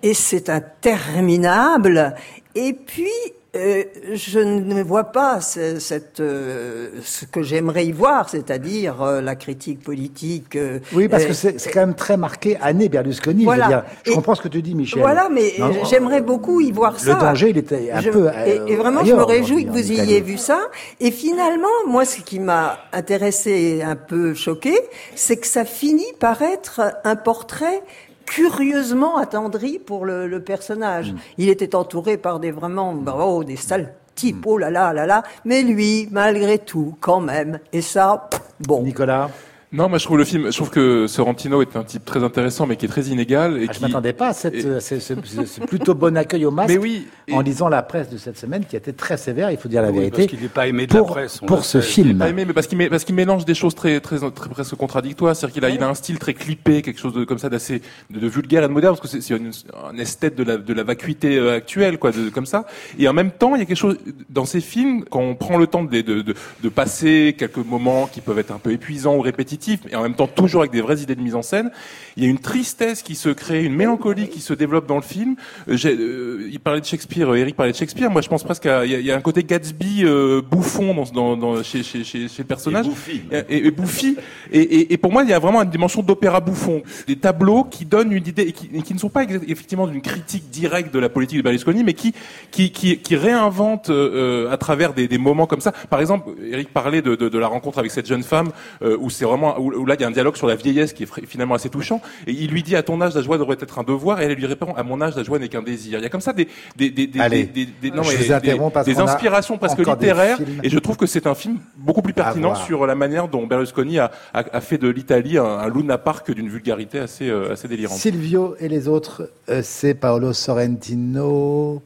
[0.03, 2.15] et c'est interminable.
[2.55, 3.07] Et puis,
[3.55, 3.83] euh,
[4.13, 9.81] je ne vois pas cette, euh, ce que j'aimerais y voir, c'est-à-dire euh, la critique
[9.81, 10.55] politique.
[10.93, 13.45] oui, parce que c'est quand même très marqué année Berlusconi.
[13.45, 13.65] Voilà.
[13.65, 13.83] Je, dire.
[14.05, 15.01] je comprends ce que tu dis, Michel.
[15.01, 15.53] Voilà, mais
[15.89, 17.15] j'aimerais beaucoup y voir ça.
[17.15, 18.29] Le danger, il était un peu.
[18.45, 20.59] Et, et, vraiment, je me réjouis que vous ayez vu ça.
[20.99, 24.75] Et finalement, moi, ce qui m'a intéressé et un peu choqué,
[25.15, 27.81] c'est que ça finit par être un portrait
[28.29, 31.11] curieusement attendri pour le, personnage.
[31.11, 31.17] Mm.
[31.39, 34.49] Il était entouré par des vraiment, oh, des sales types, mm.
[34.49, 38.29] oh là là là là, mais lui, malgré tout, quand même, et ça,
[38.61, 38.83] bon.
[38.83, 39.29] Nicolas
[39.71, 42.65] Non, moi je trouve le film, je trouve que Sorrentino est un type très intéressant,
[42.65, 43.59] mais qui est très inégal.
[43.61, 43.83] Et Ah, je qui...
[43.83, 46.79] m'attendais pas à cette, euh, ce, ce- ce- ce plutôt bon accueil au masque Mais
[46.79, 49.57] oui, et- en lisant la presse de cette semaine qui a été très sévère, il
[49.57, 50.17] faut dire la Oui, vérité.
[50.23, 51.39] parce qu'il n'est pas aimé de la pour, presse.
[51.43, 52.17] on pour ce film.
[52.17, 54.73] pas aimé, mais parce qu'il mé- parce qu'il mélange des choses très très très presque
[54.73, 55.35] contradictoires.
[55.35, 57.83] C'est-à-dire qu'il a il a un style très clippé, quelque chose de comme ça d'assez
[58.09, 59.51] de, de vulgaire et de moderne, parce que c'est c'est une-
[59.87, 62.65] un esthète de la de la vacuité euh, actuelle, quoi, de, comme ça.
[62.97, 63.99] Et en même temps, il y a quelque chose
[64.31, 68.07] dans ces films quand on prend le temps de, de de de passer quelques moments
[68.11, 69.58] qui peuvent être un peu épuisants ou répétitifs,
[69.91, 71.71] et en même temps toujours avec des vraies idées de mise en scène.
[72.17, 75.01] Il y a une tristesse qui se crée, une mélancolie qui se développe dans le
[75.01, 75.35] film.
[75.67, 78.09] Euh, euh, il parlait de Shakespeare, euh, Eric parlait de Shakespeare.
[78.09, 80.41] Moi, je pense presque à il y a, il y a un côté Gatsby euh,
[80.41, 82.85] bouffon dans, dans, dans chez, chez, chez, chez le personnage.
[82.87, 83.21] Et bouffi.
[83.31, 84.97] Et, et- et bouffi.
[85.01, 86.83] Pour moi, il y a vraiment une dimension d'opéra bouffon.
[87.07, 90.01] Des tableaux qui donnent une idée et qui, et qui ne sont pas effectivement d'une
[90.01, 92.13] critique directe de la politique de Berlusconi, mais qui,
[92.51, 95.71] qui, qui, qui réinventent euh, à travers des, des moments comme ça.
[95.89, 98.49] Par exemple, Eric parlait de, de, de la rencontre avec cette jeune femme,
[98.81, 100.93] euh, où c'est vraiment, où, où là, il y a un dialogue sur la vieillesse
[100.93, 102.01] qui est finalement assez touchant.
[102.27, 104.33] Et il lui dit, à ton âge, la joie devrait être un devoir, et elle
[104.33, 105.99] lui répond, à mon âge, la joie n'est qu'un désir.
[105.99, 108.85] Il y a comme ça des, des, des, des, Allez, des, des- non, parce
[109.15, 112.95] inspirations presque littéraires, et je trouve que c'est un film beaucoup plus pertinent sur la
[112.95, 116.99] manière dont Berlusconi a, a, a fait de l'Italie un, un Luna Park d'une vulgarité
[116.99, 117.97] assez, euh, assez délirante.
[117.97, 121.81] Silvio et les autres, euh, c'est Paolo Sorrentino.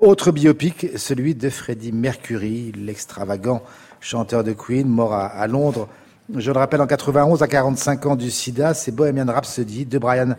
[0.00, 3.62] Autre biopic, celui de Freddie Mercury, l'extravagant
[4.00, 5.88] chanteur de Queen, mort à, à Londres.
[6.36, 10.34] Je le rappelle, en 91, à 45 ans du sida, c'est Bohemian Rhapsody de Brian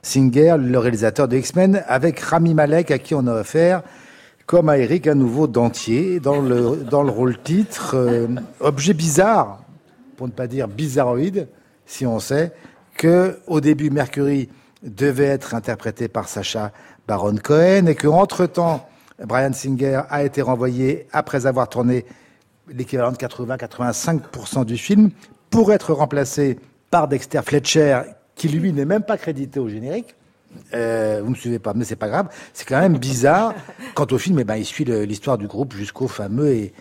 [0.00, 3.82] Singer, le réalisateur de X-Men, avec Rami Malek, à qui on a offert,
[4.46, 7.94] comme à Eric, un nouveau dentier dans le, dans le rôle titre.
[7.94, 8.26] euh,
[8.60, 9.60] objet bizarre,
[10.16, 11.46] pour ne pas dire bizarroïde,
[11.84, 12.52] si on sait
[12.96, 14.48] que au début Mercury
[14.82, 16.72] devait être interprété par Sacha
[17.06, 18.88] Baron Cohen et que entre temps
[19.22, 22.06] Brian Singer a été renvoyé après avoir tourné
[22.68, 25.10] l'équivalent de 80-85% du film
[25.54, 26.58] pour être remplacé
[26.90, 28.00] par Dexter Fletcher
[28.34, 30.16] qui lui n'est même pas crédité au générique.
[30.74, 32.26] Euh, vous me suivez pas, mais c'est pas grave.
[32.52, 33.54] C'est quand même bizarre.
[33.94, 36.72] Quant au film, eh ben, il suit l'histoire du groupe jusqu'au fameux et,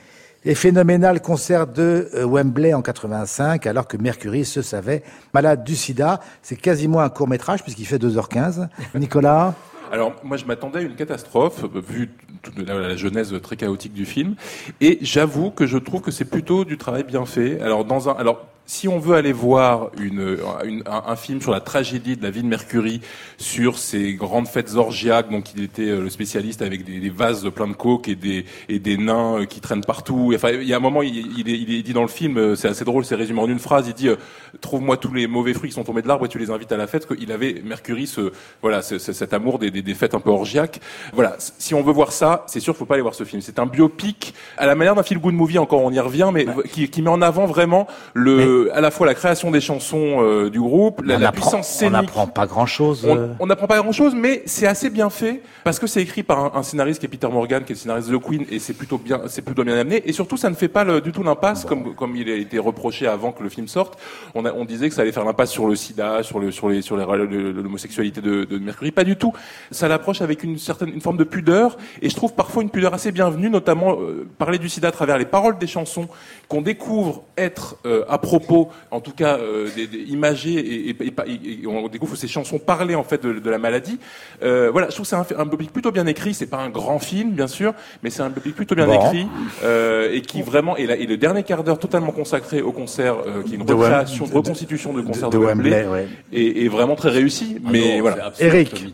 [0.44, 5.04] et phénoménal concert de euh, Wembley en 85, alors que Mercury se savait
[5.36, 6.20] malade du sida.
[6.42, 8.70] C'est quasiment un court métrage puisqu'il fait 2h15.
[8.96, 9.54] Nicolas
[9.92, 12.10] Alors moi je m'attendais à une catastrophe vu
[12.42, 14.34] toute la, la genèse très chaotique du film
[14.82, 17.62] et j'avoue que je trouve que c'est plutôt du travail bien fait.
[17.62, 21.52] Alors dans un alors si on veut aller voir une, une- un, un film sur
[21.52, 23.02] la tragédie de la vie de Mercury,
[23.38, 27.50] sur ces grandes fêtes orgiaques, donc il était euh, le spécialiste avec des, des vases
[27.54, 30.32] pleins de coke et des, et des nains euh, qui traînent partout.
[30.34, 32.38] Enfin, il y a un moment, il, il, est, il est dit dans le film,
[32.38, 33.88] euh, c'est assez drôle, c'est résumé en une phrase.
[33.88, 34.16] Il dit euh,
[34.62, 36.78] trouve-moi tous les mauvais fruits qui sont tombés de l'arbre et tu les invites à
[36.78, 37.06] la fête.
[37.20, 40.30] Il avait Mercury, ce voilà, ce- ce- cet amour des, des, des fêtes un peu
[40.30, 40.80] orgiaques.
[41.14, 43.42] Voilà, si on veut voir ça, c'est sûr, faut pas aller voir ce film.
[43.42, 45.58] C'est un biopic à la manière d'un feel good movie.
[45.60, 49.06] Encore, on y revient, mais qui, qui met en avant vraiment le à la fois
[49.08, 51.94] la création des chansons euh, du groupe, la, on la apprend- puissance on scénique.
[51.94, 53.06] n'apprend pas grand-chose.
[53.08, 53.28] On- euh.
[53.40, 56.52] On n'apprend pas grand-chose, mais c'est assez bien fait parce que c'est écrit par un,
[56.60, 58.74] un scénariste qui est Peter Morgan, qui est le scénariste de The Queen, et c'est
[58.74, 60.02] plutôt bien, c'est plutôt bien amené.
[60.06, 62.60] Et surtout, ça ne fait pas le- du tout l'impasse comme comme il a été
[62.60, 63.98] reproché avant que le film sorte.
[64.36, 66.70] On, a, on disait que ça allait faire l'impasse sur le SIDA, sur le sur
[66.70, 68.92] les sur l'homosexualité de, de Mercury.
[68.92, 69.34] Pas du tout.
[69.72, 72.94] Ça l'approche avec une certaine une forme de pudeur, et je trouve parfois une pudeur
[72.94, 76.08] assez bienvenue, notamment euh, parler du SIDA à travers les paroles des chansons
[76.48, 78.43] qu'on découvre être euh, à propos,
[78.92, 80.96] en tout cas euh, des, et, et- et
[81.28, 84.00] et- et on découvre ces chansons parlées en fait de, de la maladie.
[84.44, 86.34] Euh, voilà, je trouve que c'est un, un biopic plutôt bien écrit.
[86.34, 89.06] C'est pas un grand film, bien sûr, mais c'est un biopic plutôt bien Bon.
[89.06, 89.28] écrit
[89.64, 93.16] euh, et qui vraiment et, la- et le dernier quart d'heure totalement consacré au concert,
[93.26, 96.08] euh, qui est une recréation, de- reconstitution de concert de de, Wembley, Wembley, ouais.
[96.32, 97.58] est, est vraiment très réussi.
[97.66, 98.86] Ah mais non, voilà, Eric.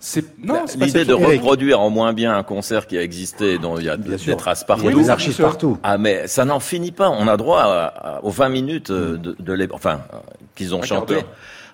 [0.00, 1.40] c'est non, c'est pas L'idée de Eric.
[1.40, 4.18] reproduire en moins bien un concert qui a existé, dont il y a Bien des
[4.18, 4.36] sûr.
[4.36, 4.98] traces Il y a partout.
[4.98, 5.78] des archives partout.
[5.82, 7.10] Ah mais ça n'en finit pas.
[7.10, 10.00] On a droit à- à- aux 20 minutes euh, de, de les, enfin
[10.54, 11.14] qu'ils ont Un chanté.
[11.14, 11.24] d'heure.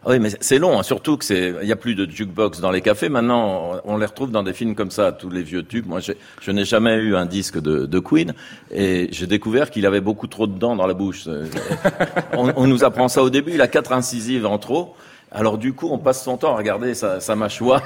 [0.07, 2.71] Oui, mais c'est long, hein, surtout que c'est, il y a plus de jukebox dans
[2.71, 3.11] les cafés.
[3.11, 5.87] Maintenant, on les retrouve dans des films comme ça, tous les vieux tubes.
[5.87, 8.33] Moi, je n'ai jamais eu un disque de, de Queen
[8.73, 11.25] et j'ai découvert qu'il avait beaucoup trop de dents dans la bouche.
[11.27, 11.45] Euh,
[12.33, 13.53] on, on nous apprend ça au début.
[13.53, 14.95] Il a quatre incisives en trop.
[15.33, 17.83] Alors du coup, on passe son temps à regarder sa, sa mâchoire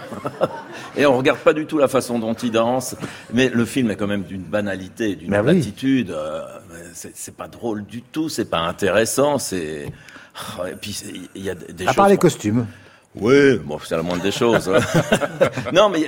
[0.97, 2.97] et on regarde pas du tout la façon dont il danse.
[3.33, 5.53] Mais le film est quand même d'une banalité, d'une Ben oui.
[5.55, 6.11] platitude.
[6.11, 6.41] euh,
[6.95, 9.93] c'est pas drôle du tout, c'est pas intéressant, c'est.
[10.59, 11.01] Oh, Et puis
[11.35, 11.97] il y a des des À choses.
[11.97, 12.67] part les costumes.
[13.21, 14.69] Oui, bon, c'est la moindre des choses.
[15.73, 16.01] non, mais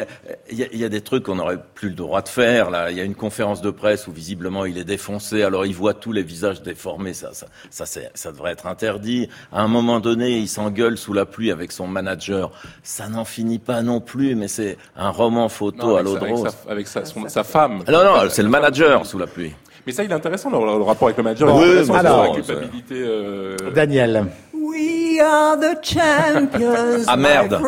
[0.51, 2.71] il y a- y, y des trucs qu'on n'aurait plus le droit de faire.
[2.71, 5.43] Là, il y a une conférence de presse où visiblement il est défoncé.
[5.43, 7.15] Alors il voit tous les visages déformés.
[7.15, 9.29] Ça, ça, ça, c'est- ça devrait être interdit.
[9.53, 12.51] À un moment donné, il s'engueule sous la pluie avec son manager.
[12.83, 14.35] Ça n'en finit pas non plus.
[14.35, 16.49] Mais c'est un roman photo Non, à l'eau de avec, rose.
[16.67, 17.85] sa, avec sa, son- sa femme.
[17.87, 19.55] Ah Non, non, c'est le manager sous la pluie.
[19.87, 21.55] Mais ça, il est intéressant le, le rapport avec le manager.
[21.55, 22.95] Oui, la culpabilité.
[22.97, 24.27] euh, Daniel.
[24.69, 27.61] We are the champions, Ah, my merde.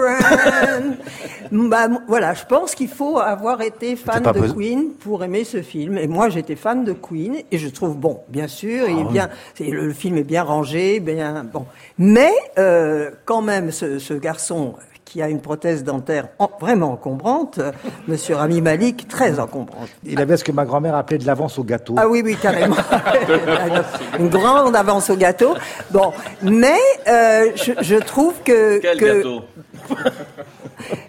[1.50, 5.62] Bah, voilà, je pense qu'il faut avoir été fan de besoin- Queen pour aimer ce
[5.62, 5.96] film.
[5.96, 9.10] Et moi, j'étais fan de Queen et je trouve bon, bien sûr, Ah il est
[9.10, 9.28] bien,
[9.60, 11.64] le, le film est bien rangé, bien bon.
[11.96, 14.74] Mais euh, quand même, ce, ce garçon
[15.08, 17.72] qui a une prothèse dentaire en- vraiment encombrante, euh,
[18.08, 19.88] Monsieur Rami Malik, très encombrante.
[20.04, 21.94] Il avait ce que ma grand-mère appelait de l'avance au gâteau.
[21.96, 22.76] Ah oui, oui, carrément.
[24.18, 25.54] Une grande avance au gâteau.
[25.90, 26.76] Bon, mais
[27.08, 28.78] euh, je, je trouve que...
[28.80, 29.40] Quel que- gâteau?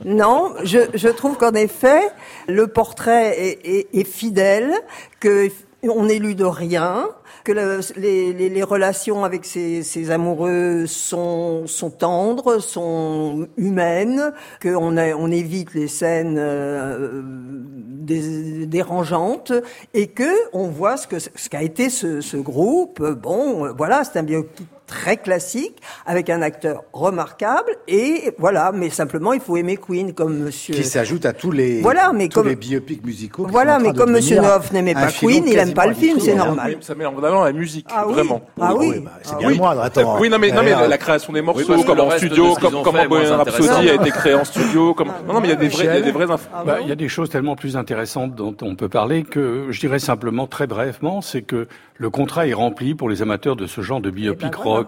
[0.05, 2.01] Non, je, je trouve qu'en effet,
[2.47, 4.71] le portrait est, est- est fidèle,
[5.19, 5.49] que
[5.83, 7.07] on n'élude rien,
[7.49, 11.65] que le- les, relations avec ses, amoureux sont,
[11.97, 19.51] tendres, sont humaines, qu'on évite les scènes euh, dé- dérangeantes,
[19.95, 21.07] et que on voit ce
[21.49, 23.01] qu'a été ce, ce groupe.
[23.01, 28.89] Bon, euh, voilà, c'est un biopic très classique avec un acteur remarquable et voilà mais
[28.89, 32.39] simplement il faut aimer Queen comme monsieur Qui s'ajoute à tous les, Voilà, mais tous
[32.39, 33.45] comme- les biopics musicaux.
[33.45, 36.33] qui Voilà, mais comme Monsieur Neuf n'aimait pas Queen, il aime pas le film, c'est
[36.35, 36.77] normal.
[36.81, 38.13] Ça met en avant la musique, Ah oui.
[38.13, 38.41] vraiment.
[38.59, 38.87] Ah oui.
[38.89, 39.57] Oui, bah, c'est Ah bien oui.
[39.57, 40.19] moi, attends.
[40.19, 43.37] Oui, non mais, non, mais la création des morceaux, comme en studio, comme comment Bohemian
[43.37, 45.83] Rhapsody a été créé en studio, comme non non mais il y a des vrais,
[45.85, 46.49] il y a des vraies infos.
[46.53, 49.67] Ah Bah, il y a des choses tellement plus intéressantes dont on peut parler que
[49.69, 51.67] je dirais simplement très brièvement, c'est que
[51.97, 54.78] le contrat est rempli pour les amateurs de ce genre de biopic voilà.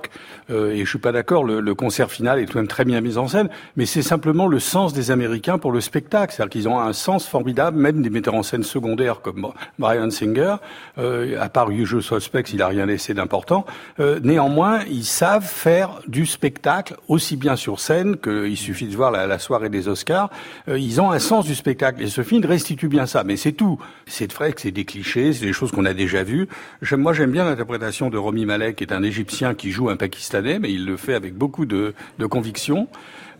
[0.49, 3.01] Euh, et je suis pas d'accord, le, concert final est tout de même très bien
[3.01, 6.67] mis en scène, mais c'est simplement le sens des Américains pour le spectacle, c'est-à-dire qu'ils
[6.67, 9.47] ont un sens formidable, même des metteurs en scène secondaires comme
[9.79, 10.55] Brian Singer.
[10.97, 13.65] Euh, à part Usual Suspects, il a rien laissé d'important.
[13.99, 19.11] Euh, néanmoins, ils savent faire du spectacle aussi bien sur scène qu'il suffit de voir
[19.11, 20.29] la, la soirée des Oscars.
[20.67, 23.23] Ils ont un sens du spectacle et ce film restitue bien ça.
[23.23, 23.79] Mais c'est tout.
[24.05, 26.47] C'est vrai que c'est des clichés, c'est des choses qu'on a déjà vues.
[26.91, 30.59] Moi, j'aime bien l'interprétation de Romy Malek, qui est un Égyptien qui joue un Pakistanais,
[30.59, 32.87] mais il le fait avec beaucoup de, de conviction.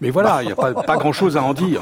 [0.02, 1.82] Mais voilà, il n'y a pas, pas grand-chose à en dire.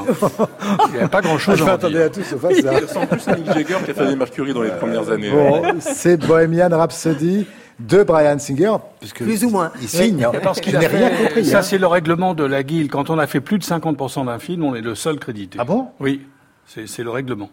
[0.90, 2.02] Il n'y a pas grand-chose à en dire.
[2.02, 2.80] à tout sauf à ça.
[2.82, 5.32] Je sens plus Mick Jagger qui a fait des Mercury dans les premières années.
[5.32, 7.46] Bon, c'est Bohemian Rhapsody
[7.80, 9.72] de Brian Singer, puisque Plus ou moins.
[9.82, 10.26] il signe.
[10.26, 10.32] hein.
[10.44, 11.46] Parce qu'il Je a n'ai rien compris.
[11.46, 11.62] Ça, hein.
[11.62, 12.92] c'est le règlement de la guilde.
[12.92, 15.58] Quand on a fait plus de 50% d'un film, on est le seul crédité.
[15.62, 15.88] Ah bon?
[16.02, 16.22] Oui,
[16.66, 17.50] c'est le règlement.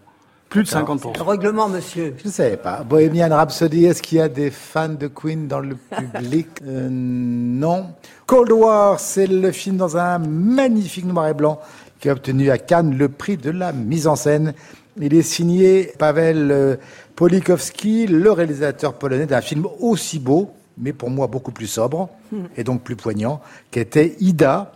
[0.48, 1.16] Plus de 50%.
[1.16, 2.14] Le règlement, monsieur.
[2.18, 2.82] Je ne savais pas.
[2.84, 5.76] Bohemian Rhapsody, est-ce qu'il y a des fans de Queen dans le
[6.14, 6.48] public?
[6.64, 7.86] Euh, Non.
[8.26, 11.60] Cold War, c'est le film dans un magnifique noir et blanc
[12.00, 14.54] qui a obtenu à Cannes le prix de la mise en scène.
[15.00, 16.76] Il est signé Pavel euh,
[17.16, 22.08] Polikowski, le réalisateur polonais d'un film aussi beau, mais pour moi beaucoup plus sobre
[22.56, 23.40] et donc plus poignant,
[23.70, 24.72] qu'était Ida,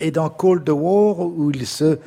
[0.00, 1.98] et dans Cold War, où il se,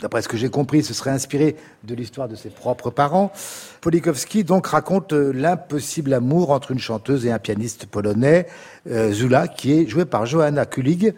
[0.00, 3.32] d'après ce que j'ai compris, se serait inspiré de l'histoire de ses propres parents.
[3.80, 8.46] Polikowski donc raconte euh, l'impossible amour entre une chanteuse et un pianiste polonais,
[8.90, 11.14] euh, Zula, qui est joué par Johanna Kulig,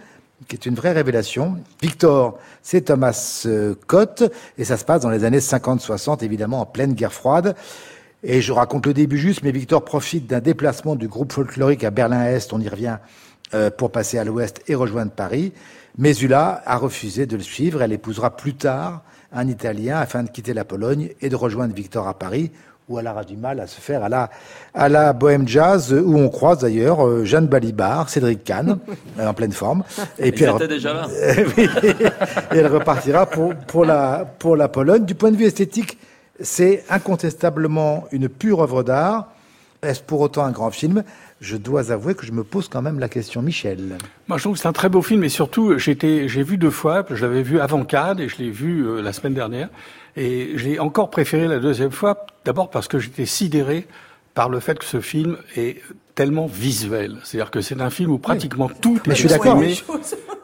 [0.49, 1.57] qui est une vraie révélation.
[1.83, 4.25] Victor, c'est Thomas euh, Cott,
[4.57, 7.55] et ça se passe dans les années 50-60, évidemment en pleine guerre froide.
[8.23, 11.91] Et je raconte le début juste, mais Victor profite d'un déplacement du groupe folklorique à
[11.91, 12.99] Berlin-Est, on y revient,
[13.79, 15.53] pour passer à l'ouest et rejoindre Paris.
[16.01, 17.83] Mais Zula a refusé de le suivre.
[17.83, 19.03] Elle épousera plus tard
[19.35, 22.51] un Italien afin de quitter la Pologne et de rejoindre Victor à Paris,
[22.89, 24.31] où elle aura du mal à se faire à la,
[24.73, 28.79] à la bohème jazz, où on croise d'ailleurs euh, Jeanne Balibar, Cédric Kahn,
[29.19, 29.85] euh, en pleine forme.
[30.19, 31.07] Et Ils elle, déjà là.
[31.59, 35.05] et elle repartira pour, pour, la, pour la Pologne.
[35.05, 35.99] Du point de vue esthétique,
[36.41, 39.35] c'est incontestablement une pure œuvre d'art.
[39.83, 41.05] Est-ce pour autant un grand film?
[41.41, 43.97] Je dois avouer que je me pose quand même la question, Michel.
[44.29, 46.71] Moi, je trouve que c'est un très beau film et surtout, j'étais, j'ai vu deux
[46.71, 47.07] fois.
[47.09, 49.71] Je l'avais vu avant Cannes et je l'ai vu euh, la semaine dernière.
[50.17, 53.87] Et j'ai encore préféré la deuxième fois, d'abord parce que j'étais sidéré
[54.35, 55.81] par le fait que ce film est
[56.15, 57.17] tellement visuel.
[57.25, 59.63] C'est-à-dire que c'est un film où pratiquement tout Mais est je suis d'accord.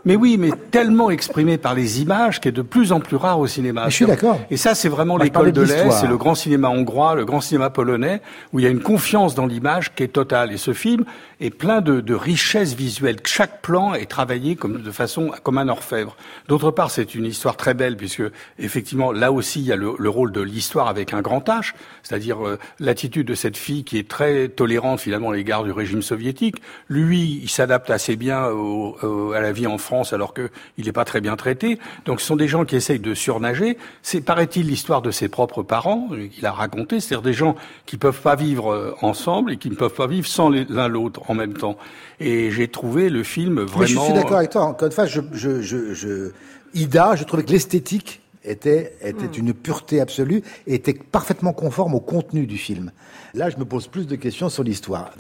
[0.07, 3.41] Mais oui, mais tellement exprimé par les images qui est de plus en plus rare
[3.41, 3.85] au cinéma.
[3.85, 4.39] Mais je suis d'accord.
[4.53, 7.71] Et ça, c'est vraiment l'école de l'Est, c'est le grand cinéma hongrois, le grand cinéma
[7.71, 10.53] polonais, où il y a une confiance dans l'image qui est totale.
[10.53, 11.05] Et ce film
[11.41, 13.17] est plein de, de richesses visuelles.
[13.25, 16.17] Chaque plan est travaillé comme de façon comme un orfèvre.
[16.49, 18.23] D'autre part, c'est une histoire très belle puisque
[18.59, 21.75] effectivement là aussi il y a le, le rôle de l'histoire avec un grand H,
[22.03, 26.01] c'est-à-dire euh, l'attitude de cette fille qui est très tolérante finalement à l'égard du régime
[26.03, 26.57] soviétique.
[26.89, 30.87] Lui, il s'adapte assez bien au- au- à la vie en France alors que il
[30.87, 31.79] n'est pas très bien traité.
[32.07, 33.77] Donc ce sont des gens qui essayent de surnager.
[34.03, 37.99] C'est paraît-il l'histoire de ses propres parents euh, qu'il a raconté, c'est-à-dire des gens qui
[37.99, 41.35] peuvent pas vivre euh, ensemble et qui ne peuvent pas vivre sans l'un l'autre en
[41.35, 41.77] même temps.
[42.21, 43.81] Et j'ai trouvé le film vraiment.
[43.81, 44.63] Mais je suis d'accord avec toi.
[44.65, 46.31] Encore une fois, je, je, je, je-
[46.75, 52.01] Ida, je trouvais que l'esthétique était, était une pureté absolue et était parfaitement conforme au
[52.01, 52.93] contenu du film.
[53.35, 55.13] Là, je me pose plus de questions sur l'histoire.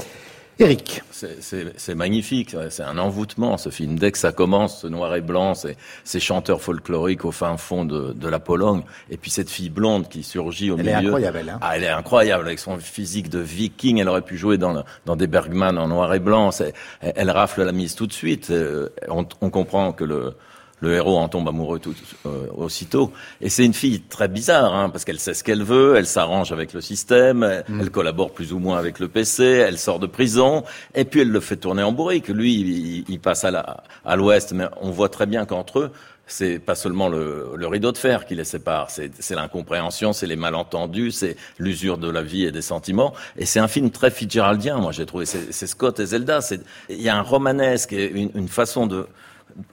[0.59, 1.02] Eric.
[1.11, 3.98] C'est magnifique, c'est un envoûtement ce film.
[3.98, 8.14] Dès que ça commence, ce noir et blanc, ces, chanteurs folkloriques au fin fond de,
[8.14, 10.96] de, la Pologne, et puis cette fille blonde qui surgit au elle milieu.
[10.98, 11.48] Elle est incroyable, elle.
[11.50, 13.98] Hein ah, elle est incroyable avec son physique de viking.
[13.98, 16.50] Elle aurait pu jouer dans, dans des Bergman en noir et blanc.
[16.59, 16.72] Elle,
[17.14, 18.48] elle, rafle la mise tout de suite.
[18.50, 20.34] Euh, on, on comprend que le
[20.80, 21.94] le héros en tombe amoureux tout,
[22.26, 23.12] euh, aussitôt.
[23.40, 26.52] Et c'est une fille très bizarre, hein, parce qu'elle sait ce qu'elle veut, elle s'arrange
[26.52, 27.80] avec le système, mm.
[27.80, 30.64] elle, collabore plus ou moins avec le PC, elle sort de prison,
[30.94, 32.28] et puis elle le fait tourner en bourrique.
[32.28, 35.90] Lui, il, passe à l'ouest, mais on voit très bien qu'entre eux,
[36.26, 40.34] c'est pas seulement le, le, rideau de fer qui les sépare, c'est l'incompréhension, c'est les
[40.34, 43.14] malentendus, c'est l'usure de la vie et des sentiments.
[43.38, 45.24] Et c'est un film très Fitzgeraldien, moi j'ai trouvé.
[45.24, 46.40] C'est Scott et Zelda.
[46.88, 49.06] Il y a un romanesque et une, une façon de,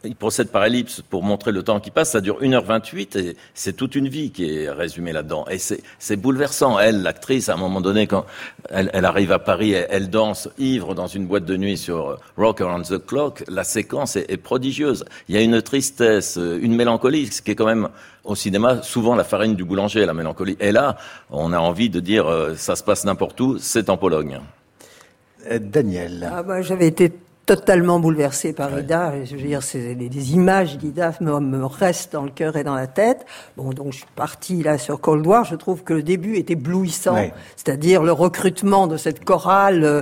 [0.04, 2.12] il procède par ellipse pour montrer le temps qui passe.
[2.12, 5.46] Ça dure 1h28 et c'est toute une vie qui est résumée là-dedans.
[5.50, 6.80] Et c'est bouleversant.
[6.80, 8.26] Elle, l'actrice, à un moment donné, quand
[8.70, 12.20] elle, elle arrive à Paris, elle, danse ivre dans une boîte de nuit sur euh,
[12.38, 13.44] Rock Around the Clock.
[13.48, 15.06] La séquence est, est, prodigieuse.
[15.28, 17.90] Il y a une tristesse, euh, une mélancolie, ce qui est quand même
[18.24, 20.58] au cinéma souvent la farine du boulanger, la mélancolie.
[20.60, 20.98] Et là,
[21.30, 24.40] on a envie de dire, euh, ça se passe n'importe où, c'est en Pologne.
[25.60, 26.30] Daniel.
[26.32, 27.12] Ah bah, J'avais été
[27.46, 29.26] totalement bouleversé par Ida.
[29.26, 32.76] Je veux dire, les, les images d'Ida me, me, restent dans le cœur et dans
[32.76, 33.26] la tête.
[33.58, 35.44] Bon, donc je suis parti là sur Cold War.
[35.44, 37.18] Je trouve que le début est éblouissant,
[37.56, 40.02] c'est-à-dire le recrutement de cette chorale euh,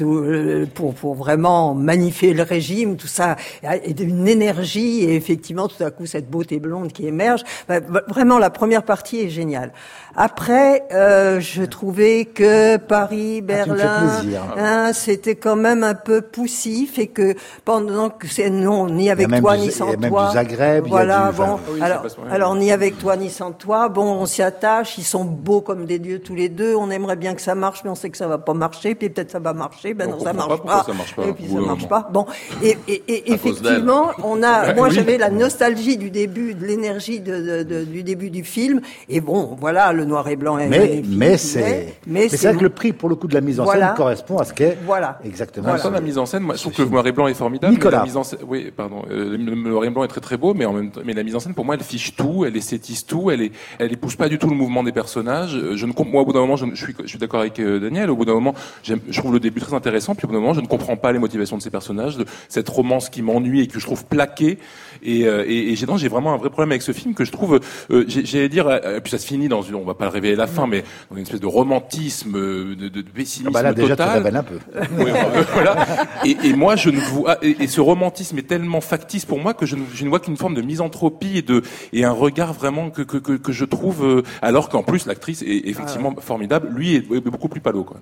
[0.00, 5.82] euh, pour, pour vraiment magnifier le régime, tout ça, et d'une énergie et effectivement tout
[5.82, 7.42] à coup cette beauté blonde qui émerge.
[7.68, 9.72] Bah, vraiment, la première partie est géniale.
[10.14, 14.22] Après, euh, je trouvais que Paris, ah, Berlin,
[14.58, 17.34] hein, c'était quand même un peu poussif et que
[17.64, 20.28] pendant que c'est non ni avec toi ni sans il y a même toi.
[20.28, 21.58] Du Zagreb, voilà, il du, bon.
[21.70, 23.88] oui, alors, alors ni avec toi ni sans toi.
[23.88, 24.98] Bon, on s'y attache.
[24.98, 26.74] Ils sont beaux comme des dieux tous les deux.
[26.74, 28.94] On aimerait bien que ça marche, mais on sait que ça va pas marcher.
[28.94, 29.94] Puis peut-être ça va marcher.
[29.94, 30.84] Ben non, ça marche pas.
[30.86, 31.24] ça marche pas.
[31.24, 32.08] Et puis ça marche pas.
[32.12, 32.26] Bon,
[32.62, 34.74] et, et, et effectivement, on a.
[34.82, 38.80] Moi, j'avais la nostalgie du début, de l'énergie de, de, de, du début du film.
[39.08, 40.56] Et bon, voilà, le noir et blanc.
[40.56, 43.60] Mais mais, c'est mais, c'est vrai que le prix pour le coup de la mise
[43.60, 45.18] en scène correspond à ce qu'est voilà.
[45.24, 45.74] exactement.
[45.74, 45.90] Voilà.
[45.90, 47.74] la mise en scène, moi, je trouve que le noir et blanc est formidable.
[47.74, 47.98] Nicolas.
[47.98, 50.54] la mise en scène, oui, pardon, euh, le noir et blanc est très très beau,
[50.54, 52.56] mais en même temps, mais la mise en scène pour moi, elle fiche tout, elle
[52.56, 55.56] esthétise tout, elle est, elle épouse pas du tout le mouvement des personnages.
[55.56, 57.58] Euh, je ne moi au bout d'un moment, je, je, suis, je suis d'accord avec
[57.60, 58.10] euh, Daniel.
[58.10, 60.54] Au bout d'un moment, je trouve le début très intéressant, puis au bout d'un moment,
[60.54, 63.66] je ne comprends pas les motivations de ces personnages, de cette romance qui m'ennuie et
[63.66, 64.58] que je trouve plaquée.
[65.02, 67.60] Et, euh, et, et j'ai vraiment un vrai problème avec ce film que je trouve,
[67.90, 70.46] euh, j'allais dire, puis ça se finit dans une, on va pas le révéler la
[70.46, 74.28] fin, mais dans une espèce de romantisme, de, de, pessimisme ah bah là, déjà, total.
[74.30, 74.58] Tu un peu.
[74.98, 75.10] oui,
[75.52, 75.86] voilà.
[76.24, 79.66] Et, et, moi, je ne vois, et, ce romantisme est tellement factice pour moi que
[79.66, 82.90] je ne, je ne vois qu'une forme de misanthropie et de et un regard vraiment
[82.90, 86.68] que que, que, que je trouve, euh, alors qu'en plus l'actrice est effectivement formidable.
[86.74, 87.98] Lui est, beaucoup plus palo, quoi.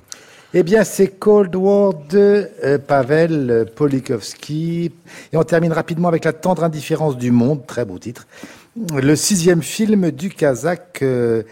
[0.52, 4.90] Eh bien, c'est Cold War de euh, Pavel Polikovski.
[5.32, 8.26] Et on termine rapidement avec La tendre indifférence du monde, très beau titre.
[8.96, 11.44] Le sixième film du Kazakh euh,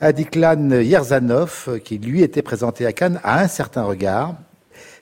[0.00, 4.36] Adiklan Yerzanov, qui lui était présenté à Cannes, a un certain regard.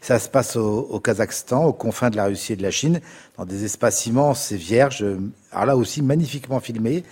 [0.01, 3.03] Ça se passe au, Kazakhstan, aux confins de la Russie et de la Chine,
[3.37, 5.05] dans des espaces immenses et vierges,
[5.53, 7.05] alors là aussi magnifiquement filmés.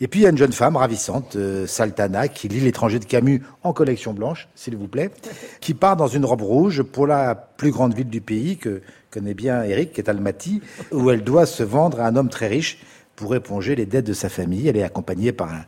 [0.00, 3.04] Et puis il y a une jeune femme ravissante, euh, Saltana, qui lit l'étranger de
[3.04, 5.10] Camus en collection blanche, s'il vous plaît,
[5.60, 9.34] qui part dans une robe rouge pour la plus grande ville du pays que connaît
[9.34, 10.60] bien Eric, qui est Almaty,
[10.92, 12.78] où elle doit se vendre à un homme très riche
[13.14, 14.68] pour éponger les dettes de sa famille.
[14.68, 15.64] Elle est accompagnée par un,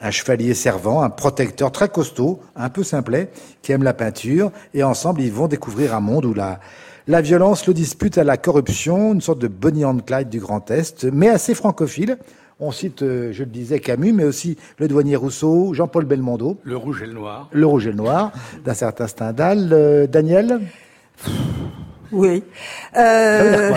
[0.00, 3.30] un chevalier servant, un protecteur très costaud, un peu simplet,
[3.62, 6.60] qui aime la peinture, et ensemble ils vont découvrir un monde où la,
[7.08, 10.70] la violence le dispute à la corruption, une sorte de Bonnie and Clyde du Grand
[10.70, 12.18] Est, mais assez francophile.
[12.60, 16.58] On cite, euh, je le disais, Camus, mais aussi le douanier Rousseau, Jean-Paul Belmondo.
[16.64, 17.48] Le Rouge et le Noir.
[17.50, 18.32] Le Rouge et le Noir,
[18.64, 19.70] d'un certain Stendhal.
[19.72, 20.60] Euh, Daniel?
[22.12, 22.42] Oui.
[22.96, 23.74] Euh...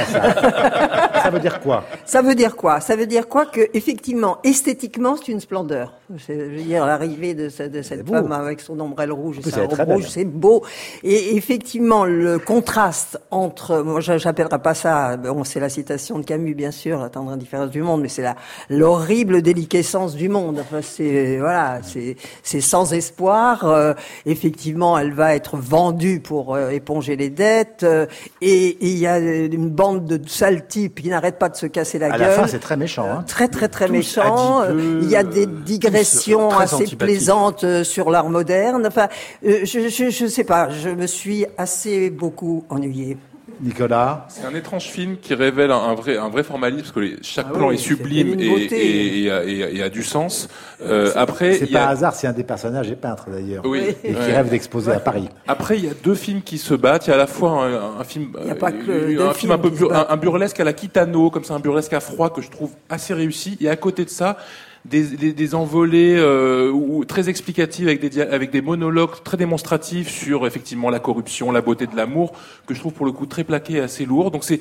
[1.22, 1.30] Ça?
[1.30, 1.84] Veut dire quoi?
[2.06, 2.80] Ça veut dire quoi?
[2.92, 5.94] Ça veut dire quoi que effectivement, esthétiquement, c'est une splendeur.
[6.16, 9.80] Je veux dire, l'arrivée de, de cette femme avec son ombrelle rouge et sa robe
[9.80, 10.64] rouge, c'est beau.
[11.04, 15.18] Et effectivement, le contraste entre, moi, j'appellerai pas ça.
[15.18, 18.22] Bon, c'est la citation de Camus, bien sûr, la tendre indifférence du monde, mais c'est
[18.22, 18.36] la
[18.70, 20.60] l'horrible déliquescence du monde.
[20.60, 23.66] Enfin, c'est voilà, c'est c'est sans espoir.
[23.66, 23.94] Euh,
[24.26, 27.84] effectivement, elle va être vendue pour euh, éponger les dettes.
[27.84, 28.06] Euh,
[28.42, 32.00] et il y a une bande de sales types qui n'arrêtent pas de se casser
[32.00, 32.22] la gueule.
[32.22, 33.08] À la fin, c'est très méchant.
[33.10, 33.24] Hein.
[33.28, 34.64] Très, très, très méchant.
[34.70, 38.86] il y a des digressions assez plaisantes euh, sur l'art moderne.
[38.88, 39.08] Enfin,
[39.46, 43.18] euh, je, je, je sais pas, je me suis assez beaucoup ennuyé.
[43.62, 47.18] Nicolas C'est un étrange film qui révèle un, vrai, un vrai formalisme, parce que les-
[47.22, 50.48] chaque Ah plan oui, est sublime et, et, et a, et a- a du sens.
[50.84, 53.64] Euh, après, C'est a- pas un hasard si un des personnages est peintre d'ailleurs.
[53.66, 53.82] Oui.
[54.04, 54.36] Et qui Ouais.
[54.36, 55.30] rêve d'exposer à Paris.
[55.48, 57.08] Après, il y a deux films qui se battent.
[57.08, 59.16] Il y a à la fois un, un film, Il y a pas que euh,
[59.16, 61.94] deux un film un peu un, un burlesque à la Kitano, comme ça, un burlesque
[61.94, 63.58] à froid que je trouve assez réussi.
[63.62, 64.38] Et à côté de ça,
[64.86, 70.10] des, des, des envolées euh, ou très explicatives avec des, avec des monologues très démonstratifs
[70.10, 72.34] sur effectivement la corruption, la beauté de l'amour,
[72.66, 74.32] que je trouve pour le coup très plaqué et assez lourd.
[74.32, 74.60] Donc c'est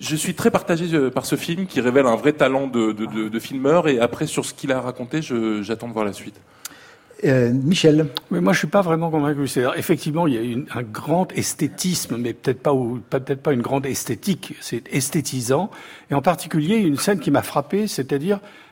[0.00, 3.06] je suis très partagé euh, par ce film qui révèle un vrai talent de, de,
[3.06, 6.12] de, de filmeur et après sur ce qu'il a raconté, je- j'attends de voir la
[6.12, 6.34] suite.
[7.24, 9.46] Euh, Michel, Mais moi, je suis pas vraiment convaincu.
[9.48, 12.74] C'est effectivement, il y a une- un grand esthétisme, mais peut-être pas,
[13.08, 14.54] peut-être pas une grande esthétique.
[14.60, 15.70] C'est esthétisant,
[16.10, 18.63] et en particulier une scène qui m'a frappé, c'est-à-dire euh,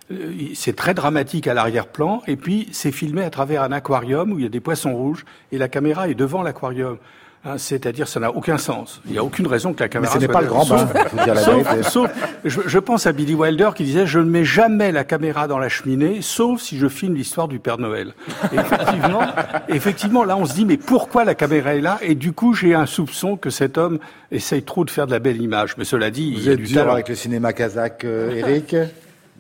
[0.55, 4.43] c'est très dramatique à l'arrière-plan, et puis c'est filmé à travers un aquarium où il
[4.43, 6.99] y a des poissons rouges, et la caméra est devant l'aquarium.
[7.45, 9.01] Hein, c'est-à-dire, ça n'a aucun sens.
[9.05, 10.87] Il n'y a aucune raison que la mais caméra ce n'est pas le grand bain,
[11.35, 12.11] Sauf- il Sauf,
[12.45, 15.59] je, je pense à Billy Wilder qui disait je ne mets jamais la caméra dans
[15.59, 18.15] la cheminée, sauf si je filme l'histoire du Père Noël.
[18.53, 19.23] Et effectivement,
[19.69, 21.99] effectivement, là, on se dit mais pourquoi la caméra est là?
[22.03, 23.99] Et du coup, j'ai un soupçon que cet homme
[24.31, 25.75] essaye trop de faire de la belle image.
[25.79, 26.93] Mais cela dit, il Vous y a êtes du dur talent.
[26.93, 28.77] avec le cinéma kazakh, euh, Eric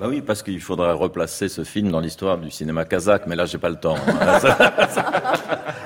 [0.03, 3.46] Bah oui, parce qu'il faudrait replacer ce film dans l'histoire du cinéma kazakh, mais là,
[3.46, 3.94] j'ai pas le temps.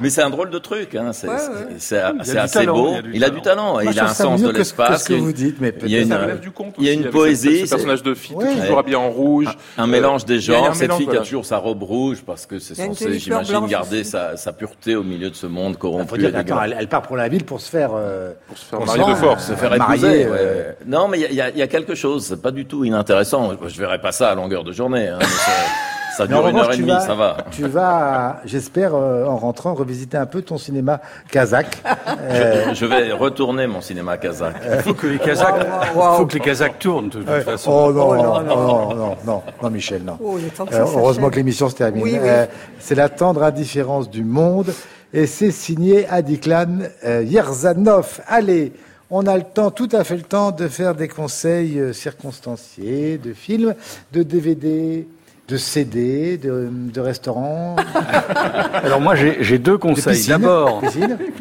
[0.00, 1.12] mais c'est un drôle de truc, hein.
[1.12, 1.98] c'est Ouais, ouais.
[2.38, 2.90] assez talent, beau.
[2.90, 4.52] il a du Il a du talent, Moi, il a un sens de que ce-
[4.52, 5.02] que l'espace.
[5.04, 6.18] ce que il y a vous une- dites, mais il y a peut-être une, Ça
[6.22, 8.54] relève du conte il y a une poésie, ce, personnage de fille Ouais.
[8.60, 9.46] toujours habillé en rouge.
[9.76, 10.74] un mélange des un genres.
[10.74, 14.04] Cette mélange, fille qui a toujours sa robe rouge parce que c'est censé, j'imagine, garder
[14.04, 16.62] sa, sa pureté au milieu de ce monde Il faut corrompu dire dégueulasse.
[16.66, 17.90] elle, elle part pour la ville pour se faire...
[17.94, 19.46] euh, Pour se faire marier de force.
[19.46, 20.72] Se faire épouser, euh.
[20.86, 23.52] Non, mais il y a, il y quelque chose, c'est pas du tout inintéressant.
[23.66, 25.10] Je verrai pas ça à longueur de journée.
[26.18, 27.36] ça, dure une revanche, heure et demie, vas- ça va.
[27.50, 31.00] Tu vas, j'espère, euh, en rentrant, revisiter un peu ton cinéma
[31.30, 31.82] kazakh.
[32.20, 34.54] Euh, Je vais retourner mon cinéma kazakh.
[34.76, 35.54] Il faut que les Kazakhs,
[35.94, 36.16] Waouh, waouh.
[36.18, 37.40] faut que les Kazakhs tournent de toute ouais.
[37.42, 37.70] façon.
[37.70, 38.44] Oh non, Oh non, non, non.
[38.44, 40.18] non, non, non, non, Michel, non.
[40.22, 42.02] Oh, que Euh, heureusement que l'émission se termine.
[42.02, 42.18] Oui, oui.
[42.28, 42.46] Euh,
[42.78, 44.72] c'est la tendre indifférence du monde
[45.14, 48.20] et c'est signé Adiklan euh, Yerzanov.
[48.26, 48.72] Allez,
[49.10, 53.18] on a le temps, tout à fait le temps de faire des conseils euh, circonstanciés,
[53.18, 53.74] de films,
[54.12, 55.06] de DVD,
[55.48, 57.76] de CD, de, de restaurants,
[58.74, 60.26] Alors moi, j'ai j'ai deux de conseils.
[60.26, 60.82] D'abord.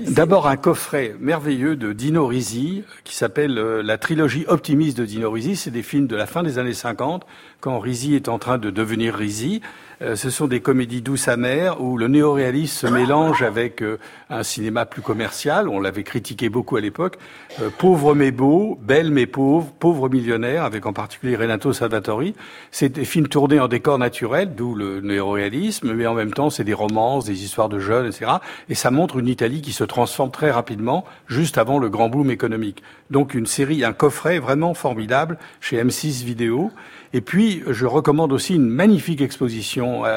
[0.07, 5.29] D'abord un coffret merveilleux de Dino Risi qui s'appelle euh, la trilogie optimiste de Dino
[5.29, 5.55] Risi.
[5.55, 7.25] C'est des films de la fin des années 50
[7.59, 9.61] quand Risi est en train de devenir Risi.
[10.03, 13.97] Euh, ce sont des comédies douces amères où le néoréalisme se mélange avec euh,
[14.29, 15.67] un cinéma plus commercial.
[15.67, 17.17] On l'avait critiqué beaucoup à l'époque.
[17.61, 22.35] Euh, pauvre mais beau, belle mais pauvre, pauvre millionnaire, avec en particulier Renato Salvatori.
[22.69, 26.63] C'est des films tournés en décor naturel, d'où le néoréalisme, mais en même temps c'est
[26.63, 28.33] des romances, des histoires de jeunes, etc.
[28.69, 32.29] Et ça montre une Italie qui se transforme très rapidement, juste avant le grand boom
[32.29, 32.83] économique.
[33.09, 36.71] Donc une série, un coffret vraiment formidable chez M6 Vidéo.
[37.13, 40.09] Et puis, je recommande aussi une magnifique exposition à,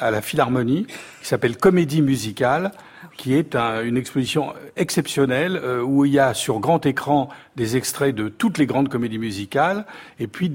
[0.00, 0.86] à la Philharmonie
[1.20, 2.70] qui s'appelle Comédie musicale,
[3.16, 7.76] qui est un- une exposition exceptionnelle euh, où il y a sur grand écran des
[7.76, 9.84] extraits de toutes les grandes comédies musicales
[10.20, 10.52] et puis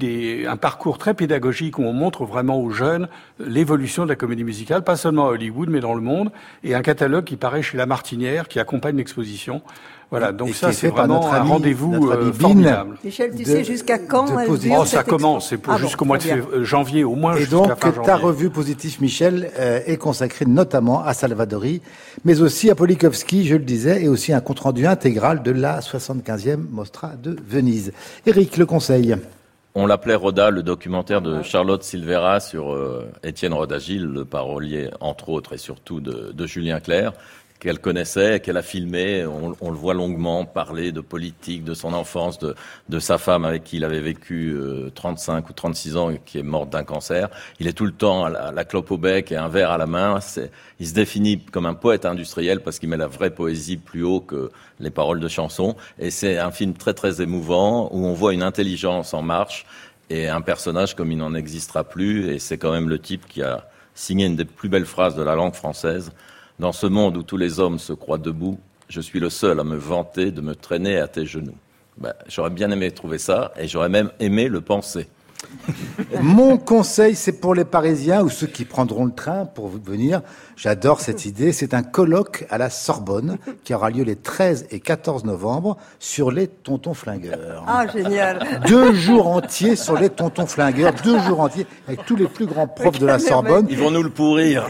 [0.47, 3.07] un parcours très pédagogique où on montre vraiment aux jeunes
[3.39, 6.31] l'évolution de la comédie musicale, pas seulement à Hollywood mais dans le monde,
[6.63, 9.61] et un catalogue qui paraît chez La Martinière qui accompagne l'exposition.
[10.13, 12.97] Voilà, donc ça est c'est vraiment notre un rendez-vous euh, formidable.
[13.03, 15.83] Michel, tu de- sais jusqu'à quand dure Oh, ça cette commence, c'est pour Ah bon,
[15.87, 18.13] jusqu'au mois de euh, janvier, au moins Et donc, fin ta janvier.
[18.13, 21.81] revue positif, Michel, euh, est consacrée notamment à Salvadori,
[22.25, 26.57] mais aussi à Polikovski, je le disais, et aussi un compte-rendu intégral de la 75e
[26.69, 27.91] Mostra de Venise.
[28.27, 29.15] Éric, le conseil.
[29.75, 35.29] On l'appelait Roda, le documentaire de Charlotte Silvera sur euh, Étienne Rodagil, le parolier, entre
[35.29, 37.13] autres, et surtout de, de Julien Clerc,
[37.63, 39.25] qu'elle connaissait, qu'elle a filmé.
[39.25, 42.55] On, le voit longuement parler de politique, de son enfance, de,
[42.89, 46.39] de sa femme avec qui il avait vécu euh, 35 ou 36 ans et qui
[46.39, 47.29] est morte d'un cancer.
[47.61, 49.71] Il est tout le temps à la, à la clope au bec et un verre
[49.71, 50.19] à la main.
[50.81, 54.19] Il se définit comme un poète industriel parce qu'il met la vraie poésie plus haut
[54.19, 54.51] que
[54.81, 55.77] les paroles de chansons.
[55.99, 59.65] Et c'est un film très très émouvant où on voit une intelligence en marche
[60.09, 62.29] et un personnage comme il n'en existera plus.
[62.29, 65.23] Et c'est quand même le type qui a signé une des plus belles phrases de
[65.23, 66.11] la langue française.
[66.63, 68.57] Dans ce monde où tous les hommes se croient debout,
[68.87, 71.57] je suis le seul à me vanter de me traîner à tes genoux.
[71.97, 75.09] Ben, j'aurais bien aimé trouver ça et j'aurais même aimé le penser.
[76.21, 80.21] Mon conseil, c'est pour les Parisiens ou ceux qui prendront le train pour venir.
[80.55, 81.51] J'adore cette idée.
[81.51, 86.31] C'est un colloque à la Sorbonne qui aura lieu les 13 et 14 novembre sur
[86.31, 87.63] les tontons flingueurs.
[87.67, 88.61] Ah, génial.
[88.67, 92.67] Deux jours entiers sur les tontons flingueurs, deux jours entiers avec tous les plus grands
[92.67, 93.67] profs de la Sorbonne.
[93.69, 94.67] Ils vont nous le pourrir.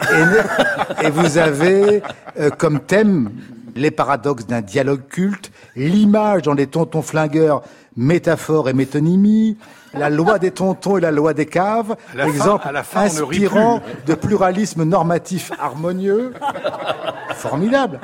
[1.02, 2.02] Et, et vous avez
[2.40, 3.32] euh, comme thème
[3.76, 7.64] les paradoxes d'un dialogue culte, l'image dans les tontons flingueurs,
[7.96, 9.58] métaphore et métonymie,
[9.94, 16.34] la loi des tontons et la loi des caves, exemple inspirant de pluralisme normatif harmonieux.
[17.36, 18.00] Formidable.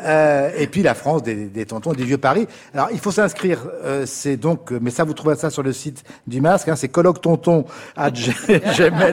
[0.00, 2.46] Euh, et puis la France des, des, tontons des vieux Paris.
[2.74, 3.60] Alors il faut s'inscrire.
[3.84, 6.68] Euh, c'est donc, mais ça vous trouvez ça sur le site du masque.
[6.68, 7.64] Hein, c'est colloque tonton
[7.96, 9.10] à gmail.com.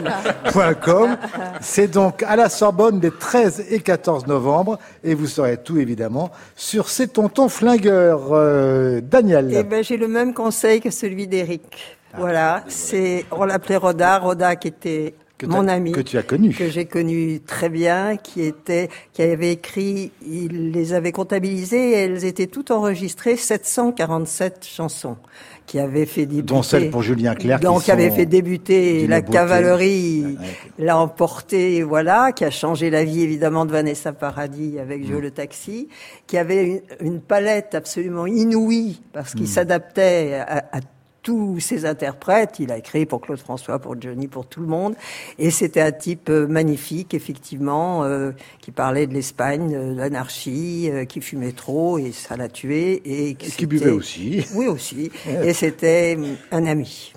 [1.62, 6.32] C'est donc à la Sorbonne des 13 et 14 novembre, et vous saurez tout évidemment
[6.56, 8.30] sur ces tontons flingueurs.
[8.32, 9.50] Euh, Daniel.
[9.54, 11.98] Eh ben j'ai le même conseil que celui d'Éric.
[12.14, 12.18] Ah.
[12.20, 15.16] voilà, c'est on l'appelait Roda, Roda qui était
[15.48, 19.54] mon ami que tu as connu, que j'ai connu très bien, qui était, qui avait
[19.54, 25.18] écrit, il les avait comptabilisées, et elles étaient toutes enregistrées, 747 chansons,
[25.66, 29.22] qui avaient fait débuter, dont celle pour Julien Clerc, donc qui avait fait débuter la
[29.22, 30.38] cavalerie,
[30.78, 35.22] l'a emporté, voilà, qui a changé la vie évidemment de Vanessa Paradis avec Joe mm.
[35.22, 35.88] le taxi,
[36.28, 39.48] qui avait une, palette absolument inouïe parce qu'il mm.
[39.48, 40.80] s'adaptait à, à
[41.24, 42.58] tous ses interprètes.
[42.60, 44.96] Il a écrit pour Claude François, pour Johnny, pour tout le monde.
[45.38, 51.06] Et c'était un type euh, magnifique, effectivement, euh, qui parlait de l'Espagne, de l'anarchie, euh,
[51.06, 53.02] qui fumait trop et ça l'a tué.
[53.06, 54.46] Et, qui buvait aussi.
[54.56, 55.12] Oui, aussi.
[55.44, 56.18] et c'était
[56.52, 57.14] un ami.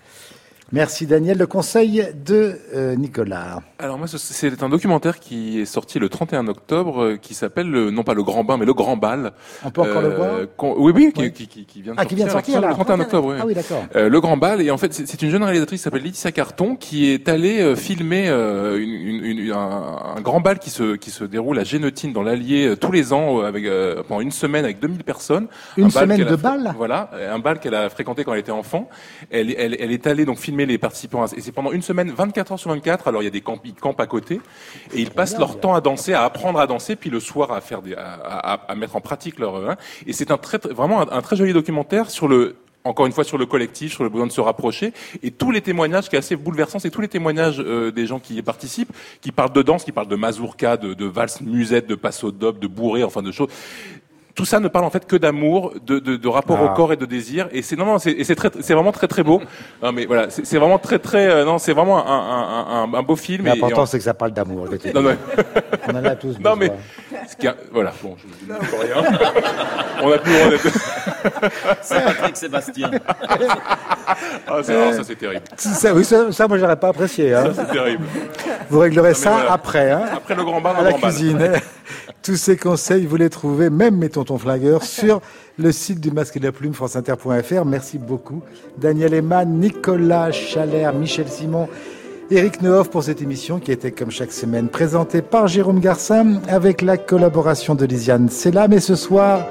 [0.73, 1.39] Merci Daniel.
[1.39, 3.61] Le conseil de euh, Nicolas.
[3.79, 8.03] Alors moi, c'est un documentaire qui est sorti le 31 octobre, euh, qui s'appelle non
[8.03, 9.33] pas le Grand Bain, mais le Grand Bal.
[9.65, 10.47] On peut encore le voir euh,
[10.79, 13.01] Oui, oui, qui, qui, qui, vient de ah, sortir, qui vient de sortir le 31
[13.01, 13.29] octobre.
[13.29, 13.37] Oui.
[13.41, 13.85] Ah oui, d'accord.
[13.95, 17.11] le Grand Bal, et en fait, c'est une jeune réalisatrice qui s'appelle Laetitia Carton, qui
[17.11, 21.65] est allée filmer une, une, un, un, grand bal qui se qui se déroule à
[21.65, 23.65] Génotine dans l'Allier tous les ans avec
[24.09, 25.47] pendant une semaine avec 2000 personnes.
[25.77, 26.75] Une semaine de bal?
[26.77, 28.89] Voilà, un bal qu'elle a fréquenté quand elle était enfant.
[29.31, 32.53] Elle, elle, elle est allée donc filmer les participants et c'est pendant une semaine, 24
[32.53, 33.09] heures sur 24.
[33.09, 34.41] Alors il y a des camps, ils campent à côté
[34.95, 37.61] et ils passent leur temps à danser, à apprendre à danser, puis le soir à
[37.61, 39.57] faire à, à, mettre en pratique leur.
[39.57, 39.77] Hein.
[40.07, 42.57] Et c'est un très, vraiment un, très joli documentaire sur le
[42.87, 44.93] encore une fois sur le collectif, sur le besoin de se rapprocher,
[45.23, 48.21] et tous les témoignages, qui est assez bouleversant, c'est tous les témoignages euh, des gens
[48.21, 48.93] qui y participent,
[49.23, 53.03] qui parlent de danse, qui parlent de mazurka, de, valse musette, de passo de bourré,
[53.03, 53.49] enfin de choses
[54.35, 56.75] tout ça ne parle en fait que d'amour, de, de, de, rapport au ah.
[56.75, 57.49] corps et de désir.
[57.53, 59.41] Et c'est non, non, c'est c'est très, c'est vraiment très très beau.
[59.83, 63.17] Non, mais voilà, c'est vraiment très très, euh, non, c'est vraiment un, un, un, beau
[63.17, 63.45] film.
[63.45, 64.67] L'important c'est que ça parle d'amour.
[64.95, 65.17] Non, non.
[65.89, 66.39] On en a tous.
[66.39, 66.73] Non mais,
[67.29, 69.03] ce qui a, voilà, bon, je ne dis rien.
[70.03, 71.83] On a plus le droit d'être.
[71.83, 72.91] c'est Patrick Sébastien.
[74.47, 75.43] ah, ça, ça c'est terrible.
[75.57, 77.35] Ça, oui, ça, ça moi j'aurais pas apprécié.
[77.35, 77.53] Hein.
[77.55, 78.05] c'est terrible.
[78.71, 79.91] Vous réglerez ça après.
[79.91, 80.05] Hein.
[80.17, 81.53] Après le grand bain, à la cuisine.
[82.25, 85.21] Tous ces conseils, vous les trouvez, même mes tontons flingueurs, sur
[85.59, 87.67] le site du Masque et de la Plume, franceinter.fr.
[87.67, 88.41] Merci beaucoup.
[88.79, 91.69] Daniel Eman, Nicolas Chalère, Michel Simon,
[92.31, 96.81] Eric Nehoff pour cette émission qui était, comme chaque semaine, présentée par Jérôme Garcin avec
[96.81, 99.47] la collaboration de Lisiane là, Mais ce soir,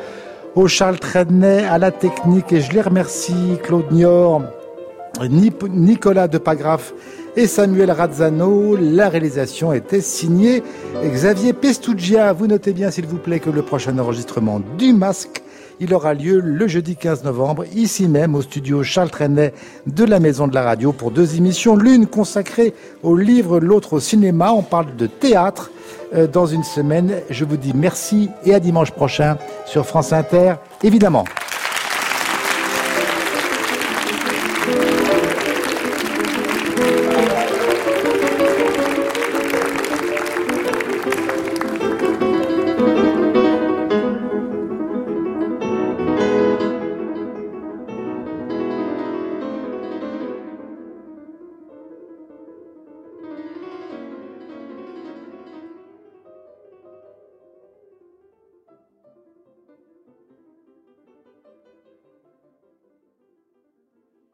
[0.55, 4.41] au Charles Trenet, à la technique, et je les remercie, Claude Nior,
[5.29, 6.91] Nicolas Depagraf
[7.35, 8.75] et Samuel Razzano.
[8.75, 10.63] La réalisation était signée
[11.03, 12.33] Xavier Pestugia.
[12.33, 15.43] Vous notez bien, s'il vous plaît, que le prochain enregistrement du masque
[15.79, 19.53] il aura lieu le jeudi 15 novembre, ici même au studio Charles Trenet
[19.87, 23.99] de la Maison de la Radio pour deux émissions, l'une consacrée au livre, l'autre au
[23.99, 24.51] cinéma.
[24.51, 25.71] On parle de théâtre
[26.13, 27.15] euh, dans une semaine.
[27.29, 30.53] Je vous dis merci et à dimanche prochain sur France Inter,
[30.83, 31.25] évidemment.